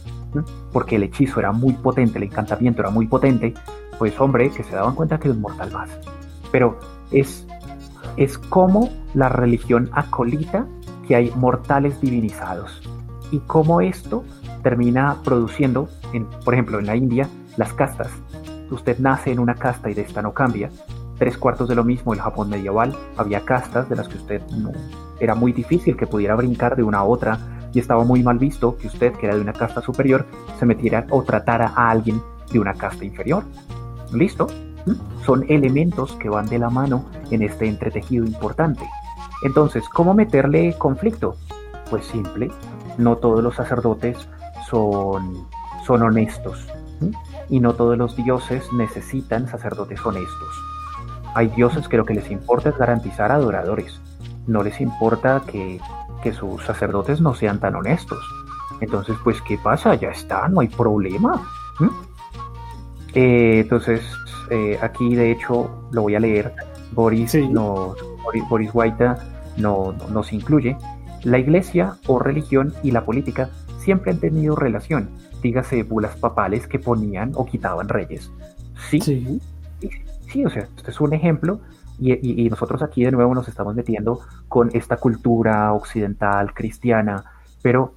[0.72, 3.54] porque el hechizo era muy potente, el encantamiento era muy potente,
[3.98, 5.90] pues hombre, que se daban cuenta que era un mortal más.
[6.50, 6.78] Pero
[7.10, 7.46] es
[8.16, 10.66] es como la religión acolita
[11.06, 12.82] que hay mortales divinizados
[13.30, 14.24] y cómo esto
[14.62, 18.10] termina produciendo, en, por ejemplo, en la India, las castas.
[18.70, 20.70] Usted nace en una casta y de esta no cambia.
[21.18, 22.94] Tres cuartos de lo mismo en el Japón medieval.
[23.16, 24.72] Había castas de las que usted no...
[25.18, 27.38] Era muy difícil que pudiera brincar de una a otra
[27.72, 30.26] y estaba muy mal visto que usted, que era de una casta superior,
[30.58, 32.20] se metiera o tratara a alguien
[32.52, 33.44] de una casta inferior.
[34.12, 34.46] ¿Listo?
[35.24, 38.88] son elementos que van de la mano en este entretejido importante.
[39.42, 41.36] Entonces, ¿cómo meterle conflicto?
[41.90, 42.50] Pues simple,
[42.96, 44.16] no todos los sacerdotes
[44.70, 45.46] son,
[45.84, 46.66] son honestos
[47.48, 50.62] y no todos los dioses necesitan sacerdotes honestos.
[51.34, 54.00] Hay dioses que lo que les importa es garantizar adoradores,
[54.46, 55.80] no les importa que,
[56.22, 58.24] que sus sacerdotes no sean tan honestos.
[58.80, 59.94] Entonces, pues, ¿qué pasa?
[59.94, 61.42] Ya está, no hay problema.
[63.14, 64.02] Eh, entonces,
[64.50, 66.52] eh, aquí de hecho lo voy a leer,
[66.92, 67.96] Boris, nos,
[68.48, 69.18] Boris, Guaita
[69.56, 70.76] no, nos incluye.
[71.22, 75.08] La iglesia o religión y la política siempre han tenido relación,
[75.42, 78.30] dígase bulas papales que ponían o quitaban reyes.
[78.90, 79.40] Sí, sí,
[80.30, 81.60] sí, o sea, este es un ejemplo
[81.98, 87.24] y, y, nosotros aquí de nuevo nos estamos metiendo con esta cultura occidental cristiana,
[87.62, 87.94] pero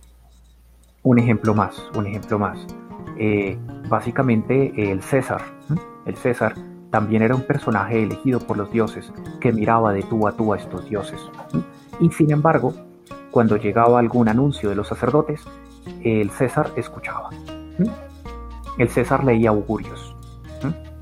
[1.03, 2.65] un ejemplo más, un ejemplo más.
[3.17, 3.57] Eh,
[3.89, 5.41] básicamente el César,
[6.05, 6.55] el César
[6.89, 10.57] también era un personaje elegido por los dioses que miraba de tú a tú a
[10.57, 11.19] estos dioses.
[11.99, 12.73] Y sin embargo,
[13.31, 15.43] cuando llegaba algún anuncio de los sacerdotes,
[16.03, 17.29] el César escuchaba.
[18.77, 20.15] El César leía augurios.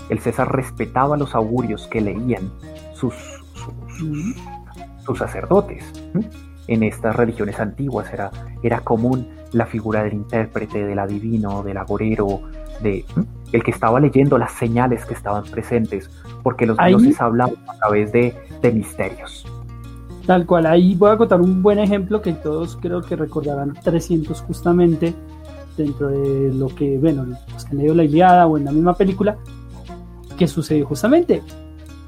[0.09, 2.51] El César respetaba los augurios que leían
[2.93, 3.13] sus,
[5.05, 5.83] sus, sacerdotes.
[6.67, 8.31] En estas religiones antiguas era,
[8.63, 12.41] era común la figura del intérprete, del adivino, del agorero,
[12.81, 13.05] de
[13.51, 16.09] el que estaba leyendo las señales que estaban presentes,
[16.43, 19.45] porque los dioses hablaban a través de, de misterios.
[20.27, 24.41] Tal cual, ahí voy a contar un buen ejemplo que todos creo que recordarán 300
[24.41, 25.13] justamente
[25.77, 28.93] dentro de lo que, bueno, los que han leído la Iliada o en la misma
[28.93, 29.37] película,
[30.37, 31.41] que sucedió justamente.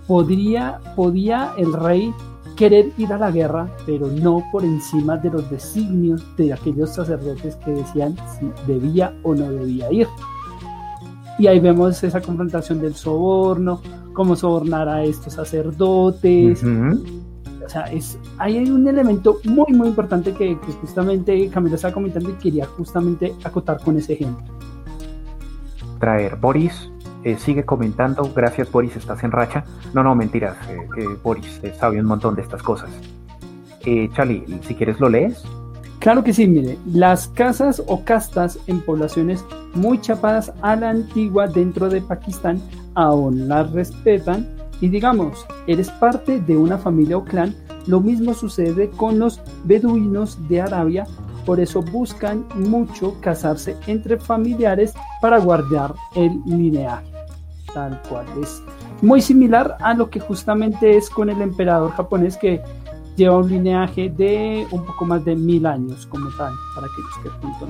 [0.06, 2.14] Podría, podía el rey
[2.58, 7.56] querer ir a la guerra, pero no por encima de los designios de aquellos sacerdotes
[7.64, 10.08] que decían si debía o no debía ir.
[11.38, 13.80] Y ahí vemos esa confrontación del soborno,
[14.12, 16.62] cómo sobornar a estos sacerdotes,
[17.70, 22.32] o sea, es, ahí hay un elemento muy, muy importante que, justamente Camila estaba comentando
[22.32, 24.44] y quería justamente acotar con ese ejemplo.
[26.00, 26.36] Traer.
[26.38, 26.90] Boris
[27.24, 28.28] eh, sigue comentando.
[28.36, 29.66] Gracias, Boris, estás en racha.
[29.94, 30.58] No, no, mentiras.
[30.68, 32.90] Eh, Boris eh, sabe un montón de estas cosas.
[34.14, 35.44] Charlie, si quieres lo lees.
[36.00, 39.46] Claro que sí, mire, las casas o castas en poblaciones
[39.76, 42.62] muy chapadas a la antigua dentro de Pakistán
[42.96, 47.56] aún las respetan y digamos, eres parte de una familia o clan,
[47.88, 51.06] lo mismo sucede con los beduinos de Arabia,
[51.46, 57.08] por eso buscan mucho casarse entre familiares para guardar el lineaje.
[57.74, 58.62] Tal cual es
[59.02, 62.62] muy similar a lo que justamente es con el emperador japonés que
[63.16, 67.66] lleva un lineaje de un poco más de mil años como tal, para aquellos que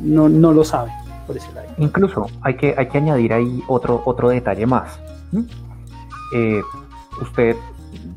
[0.00, 0.92] no, no, lo saben
[1.26, 1.68] por ese lado.
[1.78, 4.98] Incluso hay que, hay que añadir ahí otro, otro detalle más.
[6.32, 6.62] Eh,
[7.20, 7.56] usted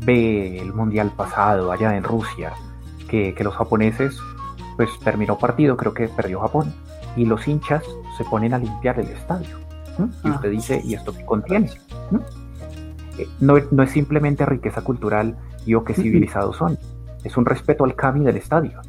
[0.06, 2.54] ve el mundial pasado allá en Rusia,
[3.08, 4.20] que, los japoneses,
[4.76, 6.74] pues terminó partido, creo que perdió Japón,
[7.16, 7.84] y los hinchas
[8.18, 9.58] se ponen a limpiar el estadio.
[10.24, 10.52] Y usted ah.
[10.52, 11.72] dice, ¿y esto qué contiene?
[13.18, 13.58] Eh, ¿no?
[13.58, 15.36] es simplemente riqueza cultural
[15.66, 16.78] y o que civilizados son,
[17.24, 18.82] es un respeto al kami del estadio.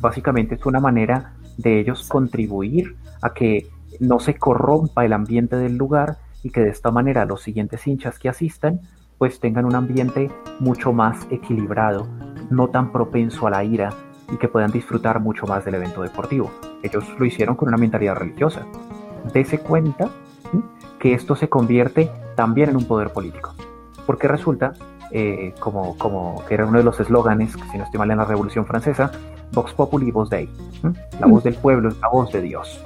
[0.00, 3.68] Básicamente es una manera de ellos contribuir a que
[4.00, 8.20] no se corrompa el ambiente del lugar y que de esta manera los siguientes hinchas
[8.20, 8.80] que asistan
[9.18, 10.30] pues tengan un ambiente
[10.60, 12.06] mucho más equilibrado,
[12.50, 13.92] no tan propenso a la ira
[14.32, 16.52] y que puedan disfrutar mucho más del evento deportivo.
[16.84, 18.64] Ellos lo hicieron con una mentalidad religiosa.
[19.32, 20.08] Dese cuenta
[21.00, 23.54] que esto se convierte también en un poder político,
[24.06, 24.74] porque resulta,
[25.10, 28.24] eh, como, como que era uno de los eslóganes, si no estoy mal en la
[28.24, 29.10] Revolución Francesa,
[29.52, 30.48] Vox Populi, Voz Dei,
[31.18, 32.84] la voz del pueblo es la voz de Dios.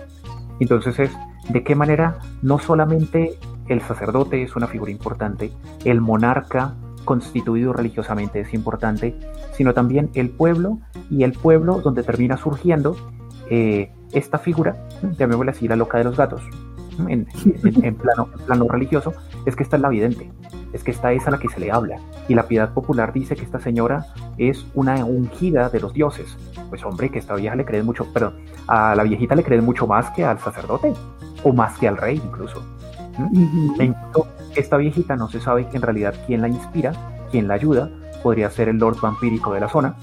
[0.61, 1.11] Entonces es
[1.53, 3.39] de qué manera no solamente
[3.69, 5.53] el sacerdote es una figura importante,
[5.85, 6.75] el monarca
[7.05, 9.17] constituido religiosamente es importante,
[9.53, 10.79] sino también el pueblo
[11.11, 12.97] y el pueblo donde termina surgiendo
[13.49, 14.77] eh, esta figura,
[15.19, 16.43] llamémosla así, la loca de los gatos,
[17.09, 19.13] en, plano, plano religioso,
[19.47, 20.31] es que esta es la vidente,
[20.73, 21.99] es que esta es a la que se le habla.
[22.29, 24.07] Y la piedad popular dice que esta señora
[24.39, 26.37] es una ungida de los dioses.
[26.69, 28.33] Pues hombre, que esta vieja le cree mucho, pero
[28.67, 30.93] a la viejita le cree mucho más que al sacerdote,
[31.43, 32.63] o más que al rey incluso.
[34.55, 36.93] esta viejita no se sabe en realidad quién la inspira,
[37.31, 37.91] quién la ayuda,
[38.23, 39.97] podría ser el lord vampírico de la zona,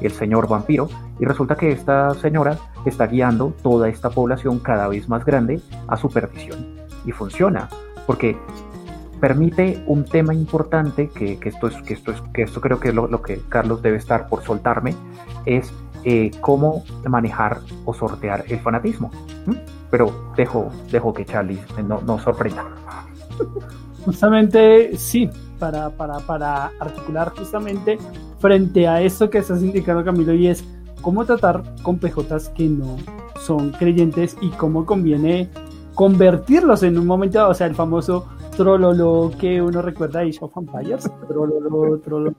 [0.00, 0.88] el señor vampiro,
[1.18, 5.96] y resulta que esta señora está guiando toda esta población cada vez más grande a
[5.96, 6.66] su perdición.
[7.04, 7.68] Y funciona,
[8.06, 8.36] porque
[9.20, 12.94] permite un tema importante, que, esto, es, que, esto, es, que esto creo que es
[12.94, 14.94] lo, que Carlos debe estar por soltarme,
[15.44, 15.72] es
[16.04, 19.10] eh, cómo manejar o sortear el fanatismo.
[19.90, 22.64] Pero dejo, dejo que Charlie nos no sorprenda.
[24.04, 25.28] Justamente sí,
[25.58, 27.98] para, para, para articular justamente
[28.38, 30.64] frente a esto que estás indicando Camilo y es
[31.00, 32.96] cómo tratar con PJs que no
[33.36, 35.48] son creyentes y cómo conviene
[35.94, 38.26] convertirlos en un momento, o sea, el famoso
[38.56, 42.34] trololo que uno recuerda de of Empires, trololo, trololo.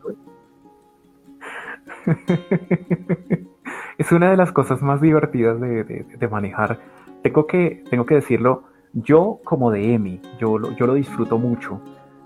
[3.97, 6.79] Es una de las cosas más divertidas de, manejar.
[7.21, 11.79] Tengo que, tengo que decirlo, yo como de Emi, yo, yo lo disfruto mucho.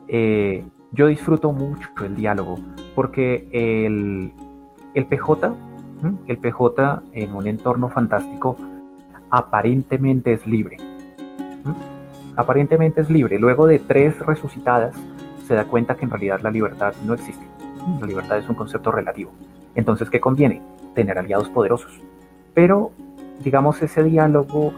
[0.07, 2.57] Eh, yo disfruto mucho el diálogo,
[2.95, 4.31] porque el,
[4.93, 5.53] el PJ,
[6.27, 8.57] el PJ en un entorno fantástico,
[9.29, 10.77] aparentemente es libre.
[12.35, 13.39] Aparentemente es libre.
[13.39, 14.95] Luego de tres resucitadas,
[15.47, 17.45] se da cuenta que en realidad la libertad no existe.
[17.99, 19.31] La libertad es un concepto relativo.
[19.75, 20.61] Entonces, ¿qué conviene?
[20.93, 21.99] Tener aliados poderosos.
[22.53, 22.91] Pero,
[23.43, 24.73] digamos, ese diálogo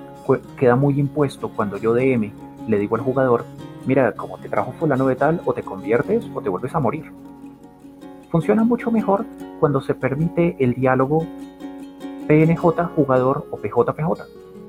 [0.57, 2.32] queda muy impuesto cuando yo DM
[2.67, 3.45] le digo al jugador
[3.88, 7.11] mira, como te trajo fulano de tal, o te conviertes o te vuelves a morir.
[8.30, 9.25] Funciona mucho mejor
[9.59, 11.25] cuando se permite el diálogo
[12.28, 14.23] PNJ jugador o PJPJ.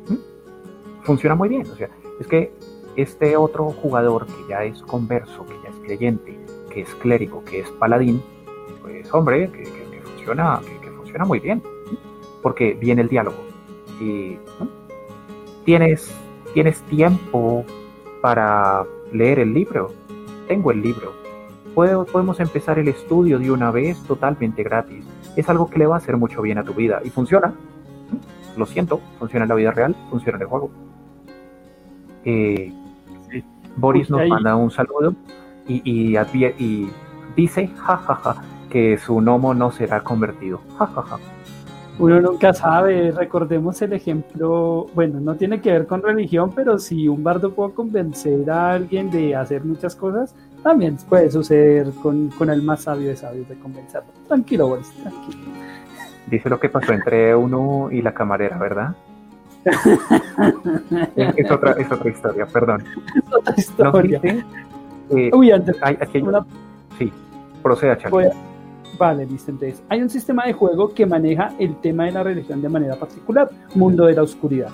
[0.09, 1.02] ¿Mm?
[1.02, 1.66] Funciona muy bien.
[1.70, 1.88] O sea,
[2.20, 2.52] es que
[2.96, 6.38] este otro jugador que ya es converso, que ya es creyente,
[6.70, 8.22] que es clérigo, que es paladín,
[8.82, 9.64] pues hombre, que,
[10.02, 11.62] funciona, que, funciona muy bien.
[12.42, 13.38] Porque viene el diálogo.
[14.00, 14.38] Y
[15.64, 16.14] tienes,
[16.54, 17.64] tienes tiempo
[18.20, 19.90] para leer el libro.
[20.46, 21.07] Tengo el libro.
[22.07, 25.05] Podemos empezar el estudio de una vez totalmente gratis.
[25.37, 27.53] Es algo que le va a hacer mucho bien a tu vida y funciona.
[28.57, 30.70] Lo siento, funciona en la vida real, funciona en el juego.
[32.24, 32.72] Eh,
[33.76, 35.14] Boris nos manda un saludo
[35.68, 36.91] y, y,
[37.37, 40.61] dice, jajaja, que su gnomo no será convertido.
[40.79, 41.18] Jajaja.
[42.01, 47.09] Uno nunca sabe, recordemos el ejemplo, bueno, no tiene que ver con religión, pero si
[47.09, 50.33] un bardo puede convencer a alguien de hacer muchas cosas,
[50.69, 54.11] también puede suceder con, el más sabio de sabios de convencerlo.
[54.27, 55.39] Tranquilo, Boris, tranquilo.
[56.27, 58.95] Dice lo que pasó entre uno y la camarera, ¿verdad?
[61.16, 62.85] es, otra, es otra historia, perdón.
[63.16, 64.21] Es otra historia.
[65.09, 66.45] Eh, Uy, antes, hay, una...
[66.99, 67.11] Sí,
[67.62, 68.29] proceda, Charlie.
[68.99, 69.51] Vale, listo.
[69.51, 72.97] Entonces, hay un sistema de juego que maneja el tema de la religión de manera
[72.97, 74.69] particular, Mundo de la Oscuridad.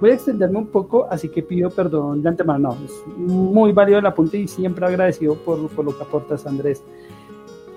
[0.00, 2.70] Voy a extenderme un poco, así que pido perdón de antemano.
[2.70, 6.82] No, es muy válido el apunte y siempre agradecido por, por lo que aportas, Andrés.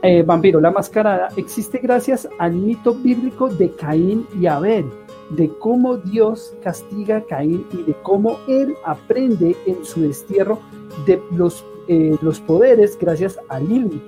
[0.02, 4.86] Eh, Vampiro, la mascarada existe gracias al mito bíblico de Caín y Abel,
[5.30, 10.60] de cómo Dios castiga a Caín y de cómo él aprende en su destierro
[11.06, 14.02] de los, eh, los poderes gracias a Lilith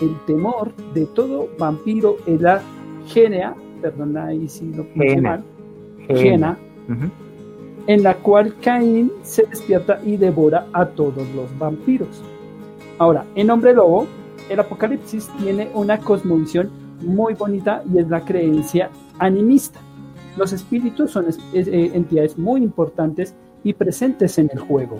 [0.00, 2.62] el temor de todo vampiro es la
[3.06, 5.44] genia, perdona ahí si lo puse mal,
[6.08, 6.58] gena,
[7.86, 12.22] en la cual Caín se despierta y devora a todos los vampiros.
[12.98, 14.06] Ahora, en Hombre Lobo,
[14.48, 16.70] el Apocalipsis tiene una cosmovisión
[17.02, 19.80] muy bonita y es la creencia animista.
[20.36, 24.98] Los espíritus son eh, entidades muy importantes y presentes en el juego.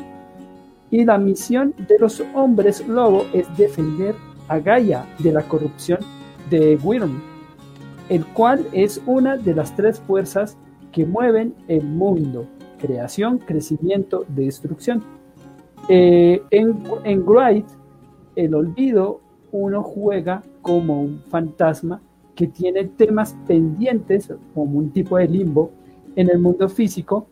[0.91, 4.15] Y la misión de los hombres lobo es defender
[4.49, 6.01] a Gaia de la corrupción
[6.51, 7.21] de Wyrm,
[8.09, 10.57] el cual es una de las tres fuerzas
[10.91, 12.47] que mueven el mundo,
[12.81, 15.03] creación, crecimiento, destrucción.
[15.89, 17.25] Eh, en, en
[18.37, 19.21] el olvido,
[19.53, 22.01] uno juega como un fantasma
[22.35, 25.71] que tiene temas pendientes, como un tipo de limbo,
[26.17, 27.27] en el mundo físico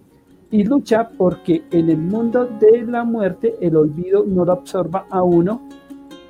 [0.51, 5.23] y lucha porque en el mundo de la muerte el olvido no lo absorba a
[5.23, 5.61] uno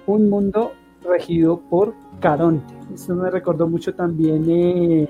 [0.06, 0.72] un mundo
[1.04, 2.74] regido por Caronte.
[2.92, 5.08] Eso me recordó mucho también, eh,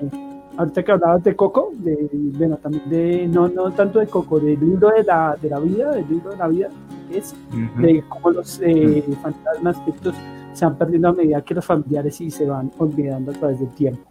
[0.59, 4.59] ahorita que hablabas de Coco, de, bueno, también de, no, no tanto de Coco, del
[4.59, 6.67] libro de la, de la vida, del libro de la vida,
[7.09, 7.33] es
[7.77, 10.15] de cómo los eh, fantasmas estos
[10.51, 13.69] se van perdiendo a medida que los familiares y se van olvidando a través del
[13.69, 14.01] tiempo.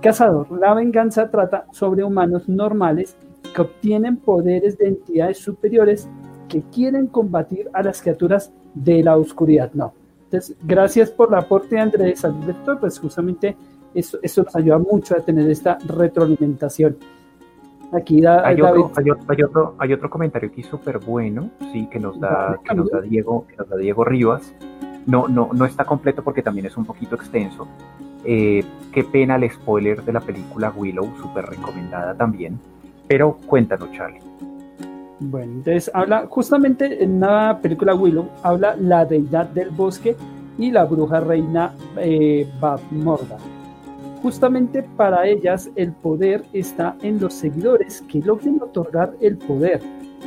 [0.00, 3.16] Cazador, la venganza trata sobre humanos normales
[3.52, 6.08] que obtienen poderes de entidades superiores
[6.48, 9.72] que quieren combatir a las criaturas de la oscuridad.
[9.74, 13.56] No, entonces, gracias por el aporte, Andrés, al director, pues justamente
[13.94, 16.96] eso, eso nos ayuda mucho a tener esta retroalimentación.
[17.92, 19.10] Aquí da, hay, otro, hay,
[19.42, 23.46] otro, hay, otro, comentario aquí súper bueno, sí, que nos da, que nos da Diego,
[23.46, 24.54] que nos da Diego Rivas.
[25.06, 27.68] No, no, no está completo porque también es un poquito extenso.
[28.24, 32.58] Eh, qué pena el spoiler de la película Willow, súper recomendada también.
[33.08, 34.20] Pero cuéntanos, Charlie.
[35.20, 40.16] Bueno, entonces habla justamente en una película Willow, habla la deidad del bosque
[40.58, 42.48] y la bruja reina eh,
[42.90, 43.36] Morda.
[44.22, 49.80] Justamente para ellas el poder está en los seguidores que logren otorgar el poder.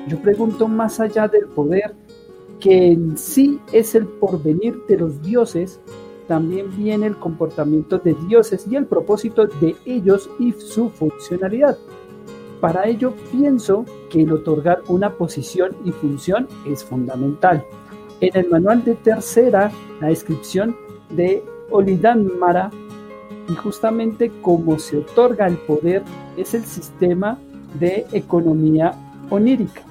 [0.07, 1.95] Yo pregunto más allá del poder,
[2.59, 5.79] que en sí es el porvenir de los dioses,
[6.27, 11.77] también viene el comportamiento de dioses y el propósito de ellos y su funcionalidad.
[12.59, 17.63] Para ello pienso que el otorgar una posición y función es fundamental.
[18.19, 19.71] En el manual de tercera,
[20.01, 20.75] la descripción
[21.11, 21.43] de
[22.39, 22.71] Mara
[23.47, 26.03] y justamente cómo se otorga el poder
[26.37, 27.37] es el sistema
[27.79, 28.93] de economía
[29.29, 29.81] onírica.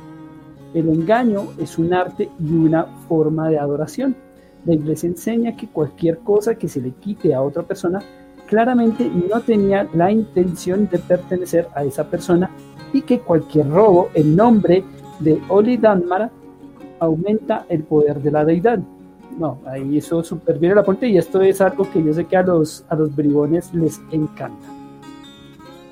[0.72, 4.16] El engaño es un arte y una forma de adoración.
[4.66, 8.02] La iglesia enseña que cualquier cosa que se le quite a otra persona
[8.46, 12.50] claramente no tenía la intención de pertenecer a esa persona
[12.92, 14.84] y que cualquier robo en nombre
[15.20, 16.30] de Oli Danmar
[17.00, 18.80] aumenta el poder de la deidad.
[19.38, 22.36] No, ahí eso súper bien la ponte y esto es algo que yo sé que
[22.36, 24.66] a los, a los bribones les encanta.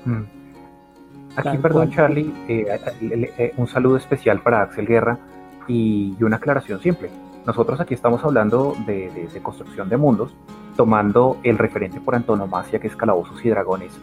[0.05, 0.23] Mm.
[1.35, 5.17] Aquí, perdón, Charlie, eh, eh, eh, un saludo especial para Axel Guerra,
[5.67, 7.09] Y, una aclaración simple.
[7.45, 10.33] Nosotros aquí estamos hablando de, construcción de mundos,
[10.75, 13.93] tomando el referente por antonomasia que es Calabozos y Dragones,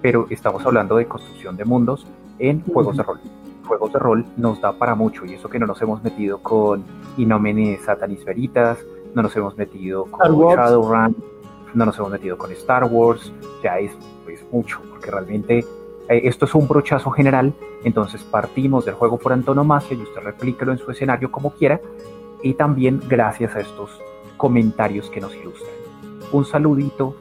[0.00, 2.06] pero estamos hablando de construcción de mundos
[2.38, 3.20] en juegos de rol.
[3.68, 6.82] Juegos de rol nos da para mucho y eso que no nos hemos metido con
[7.18, 8.78] Inomene Satanis Veritas,
[9.14, 11.14] no nos hemos metido con Shadowrun,
[11.74, 13.92] no nos hemos metido con Star Wars, ya es
[14.24, 15.58] pues, mucho, porque realmente
[16.08, 17.52] eh, esto es un brochazo general,
[17.84, 21.80] entonces partimos del juego por antonomasia y usted replíquelo en su escenario como quiera,
[22.42, 24.00] y también gracias a estos
[24.36, 25.72] comentarios que nos ilustran.
[26.32, 27.14] Un saludito,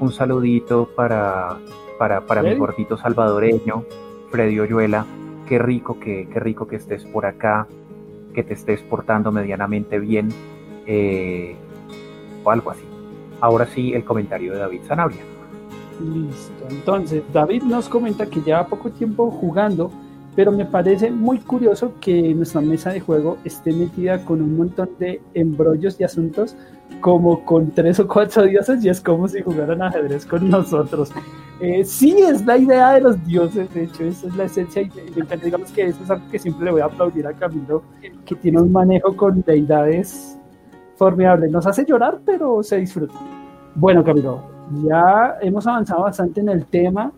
[0.00, 1.58] un saludito para,
[1.98, 3.84] para, para mi gordito salvadoreño,
[4.30, 5.06] Freddy Oyuela,
[5.46, 7.66] qué rico que, qué rico que estés por acá,
[8.34, 10.28] que te estés portando medianamente bien,
[10.86, 11.56] eh,
[12.44, 12.84] o algo así.
[13.40, 15.22] Ahora sí, el comentario de David Zanabria.
[16.00, 16.66] Listo.
[16.70, 19.90] Entonces, David nos comenta que lleva poco tiempo jugando,
[20.34, 24.90] pero me parece muy curioso que nuestra mesa de juego esté metida con un montón
[24.98, 26.54] de embrollos y asuntos,
[27.00, 31.10] como con tres o cuatro dioses, y es como si jugaran ajedrez con nosotros.
[31.60, 34.90] Eh, sí, es la idea de los dioses, de hecho, esa es la esencia, y
[35.42, 37.82] digamos que eso es algo que siempre le voy a aplaudir a Camilo,
[38.24, 40.38] que tiene un manejo con deidades
[40.96, 41.48] formidable.
[41.48, 43.14] Nos hace llorar, pero se disfruta.
[43.74, 44.42] Bueno, Camilo,
[44.84, 47.12] ya hemos avanzado bastante en el tema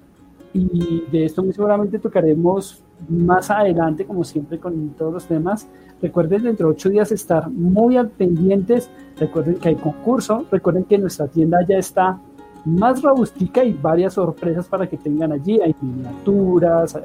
[0.53, 5.68] y de esto muy seguramente tocaremos más adelante, como siempre con todos los temas.
[6.01, 8.90] Recuerden dentro de ocho días estar muy al pendientes.
[9.18, 10.44] Recuerden que hay concurso.
[10.51, 12.20] Recuerden que nuestra tienda ya está
[12.64, 15.61] más robustica y varias sorpresas para que tengan allí.
[15.61, 16.99] Hay miniaturas,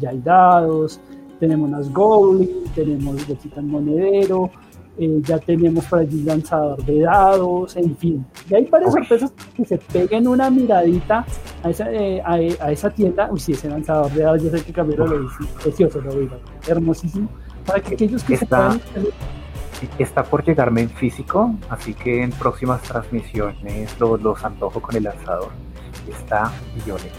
[0.00, 1.00] ya hay dados,
[1.38, 4.50] tenemos unas goblins, tenemos bolsitas monedero,
[4.98, 8.26] eh, ya tenemos por allí lanzador de dados, en fin.
[8.48, 11.24] Y hay varias sorpresas que se peguen una miradita
[11.62, 13.28] a esa, eh, a, esa tienda.
[13.30, 16.36] Uy, sí, ese lanzador de dados, yo sé que Camilo lo dice, precioso, lo digo,
[16.66, 17.28] hermosísimo.
[17.66, 22.82] Para que aquellos que está, se Está por llegarme en físico, así que en próximas
[22.82, 25.48] transmisiones los, los antojo con el lanzador.
[26.06, 26.52] Está
[26.84, 27.16] violento.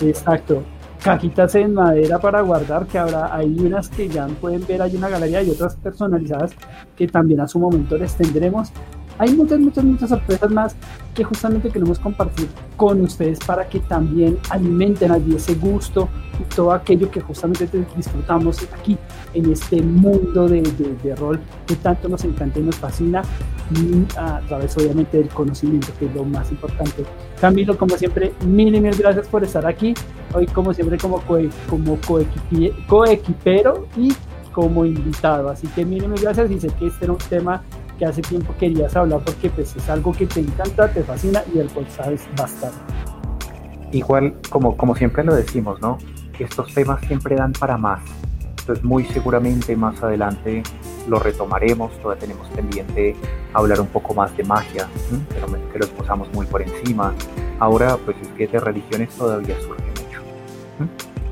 [0.00, 0.62] Exacto
[1.02, 5.08] cajitas en madera para guardar, que habrá, hay unas que ya pueden ver, hay una
[5.08, 6.52] galería y otras personalizadas
[6.96, 8.72] que también a su momento les tendremos.
[9.18, 10.76] Hay muchas, muchas, muchas sorpresas más
[11.14, 16.08] que justamente queremos compartir con ustedes para que también alimenten allí ese gusto
[16.38, 18.98] y todo aquello que justamente disfrutamos aquí
[19.32, 23.22] en este mundo de, de, rol que tanto nos encanta y nos fascina
[24.18, 27.04] a través obviamente del conocimiento que es lo más importante.
[27.40, 29.94] Camilo, como siempre, mil y mil gracias por estar aquí.
[30.34, 31.38] Hoy como siempre como, co
[31.68, 31.98] como
[32.86, 34.12] coequipero y
[34.52, 35.48] como invitado.
[35.48, 37.62] Así que mil y mil gracias y sé que este era un tema
[37.98, 41.58] que hace tiempo querías hablar porque pues es algo que te encanta, te fascina y
[41.58, 42.76] el cual sabes bastante.
[43.92, 45.98] Igual, como, como siempre lo decimos, ¿no?
[46.38, 48.02] Estos temas siempre dan para más.
[48.60, 50.62] Entonces muy seguramente más adelante
[51.08, 53.14] lo retomaremos, todavía tenemos pendiente
[53.54, 54.88] hablar un poco más de magia,
[55.72, 57.14] que, lo, exposamos muy por encima.
[57.60, 60.20] Ahora pues es que de religiones todavía surge mucho.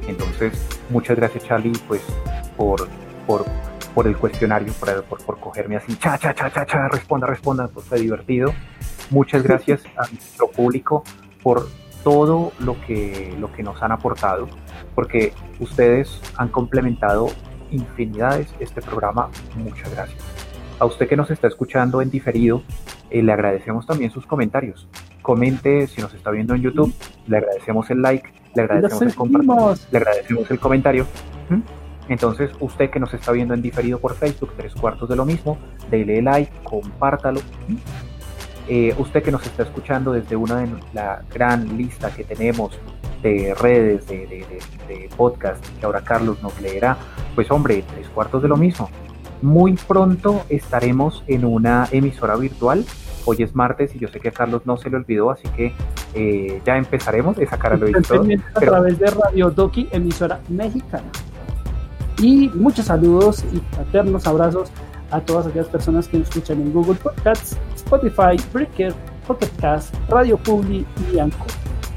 [0.06, 0.52] Entonces,
[0.90, 2.02] muchas gracias Charlie pues
[2.56, 2.86] por,
[3.26, 3.44] por
[3.94, 7.68] por el cuestionario, por, por, por, cogerme así, cha, cha, cha, cha, cha, responda, responda,
[7.68, 8.52] pues fue divertido.
[9.10, 11.04] Muchas gracias a nuestro público
[11.42, 11.68] por
[12.02, 14.48] todo lo que, lo que nos han aportado,
[14.94, 17.28] porque ustedes han complementado
[17.70, 19.30] infinidades este programa.
[19.56, 20.22] Muchas gracias.
[20.78, 22.62] A usted que nos está escuchando en diferido,
[23.10, 24.88] eh, le agradecemos también sus comentarios.
[25.22, 26.92] Comente si nos está viendo en YouTube,
[27.26, 31.06] le agradecemos el like, le agradecemos el compartir, le agradecemos el comentario.
[32.08, 35.58] Entonces, usted que nos está viendo en diferido por Facebook, tres cuartos de lo mismo,
[35.90, 37.40] déle like, compártalo.
[38.68, 42.78] Eh, usted que nos está escuchando desde una de la gran lista que tenemos
[43.22, 44.44] de redes, de,
[45.16, 46.96] podcast, que ahora Carlos nos leerá,
[47.34, 48.90] pues hombre, tres cuartos de lo mismo.
[49.40, 52.84] Muy pronto estaremos en una emisora virtual.
[53.26, 55.72] Hoy es martes y yo sé que a Carlos no se le olvidó, así que
[56.14, 61.10] eh, ya empezaremos a sacar a lo A través de Radio Doki, emisora mexicana.
[62.18, 64.70] Y muchos saludos y fraternos abrazos
[65.10, 68.94] a todas aquellas personas que nos escuchan en Google Podcasts, Spotify, Breaker,
[69.26, 71.46] Pocket Cast, Radio Publi y Anchor.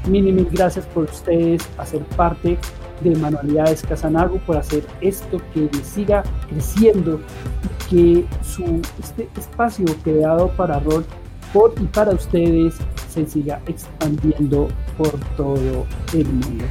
[0.06, 2.58] Mil y mil gracias por ustedes hacer parte
[3.02, 7.20] de Manualidades Casanago, por hacer esto que siga creciendo
[7.62, 11.04] y que su, este espacio creado para rol
[11.52, 12.74] por y para ustedes
[13.08, 16.64] se siga expandiendo por todo el mundo.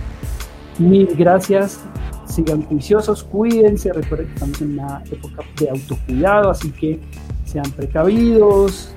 [0.78, 1.80] Mil gracias
[2.28, 7.00] sigan juiciosos, cuídense, recuerden que estamos en una época de autocuidado, así que
[7.46, 8.94] sean precavidos,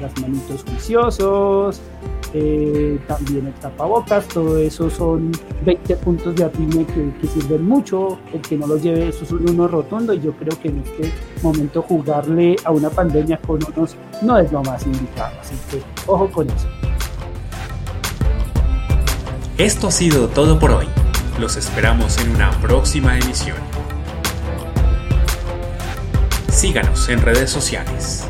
[0.00, 1.80] las manitos juiciosos,
[2.34, 5.32] eh, también el tapabocas, todo eso son
[5.64, 9.48] 20 puntos de atrime que, sirven mucho, el que no los lleve eso es un
[9.48, 11.12] uno rotundo y yo creo que en este
[11.42, 16.30] momento jugarle a una pandemia con unos no es lo más indicado, así que ojo
[16.30, 16.68] con eso.
[19.58, 20.86] Esto ha sido todo por hoy,
[21.38, 23.56] los esperamos en una próxima emisión.
[26.50, 28.24] Síganos en redes sociales.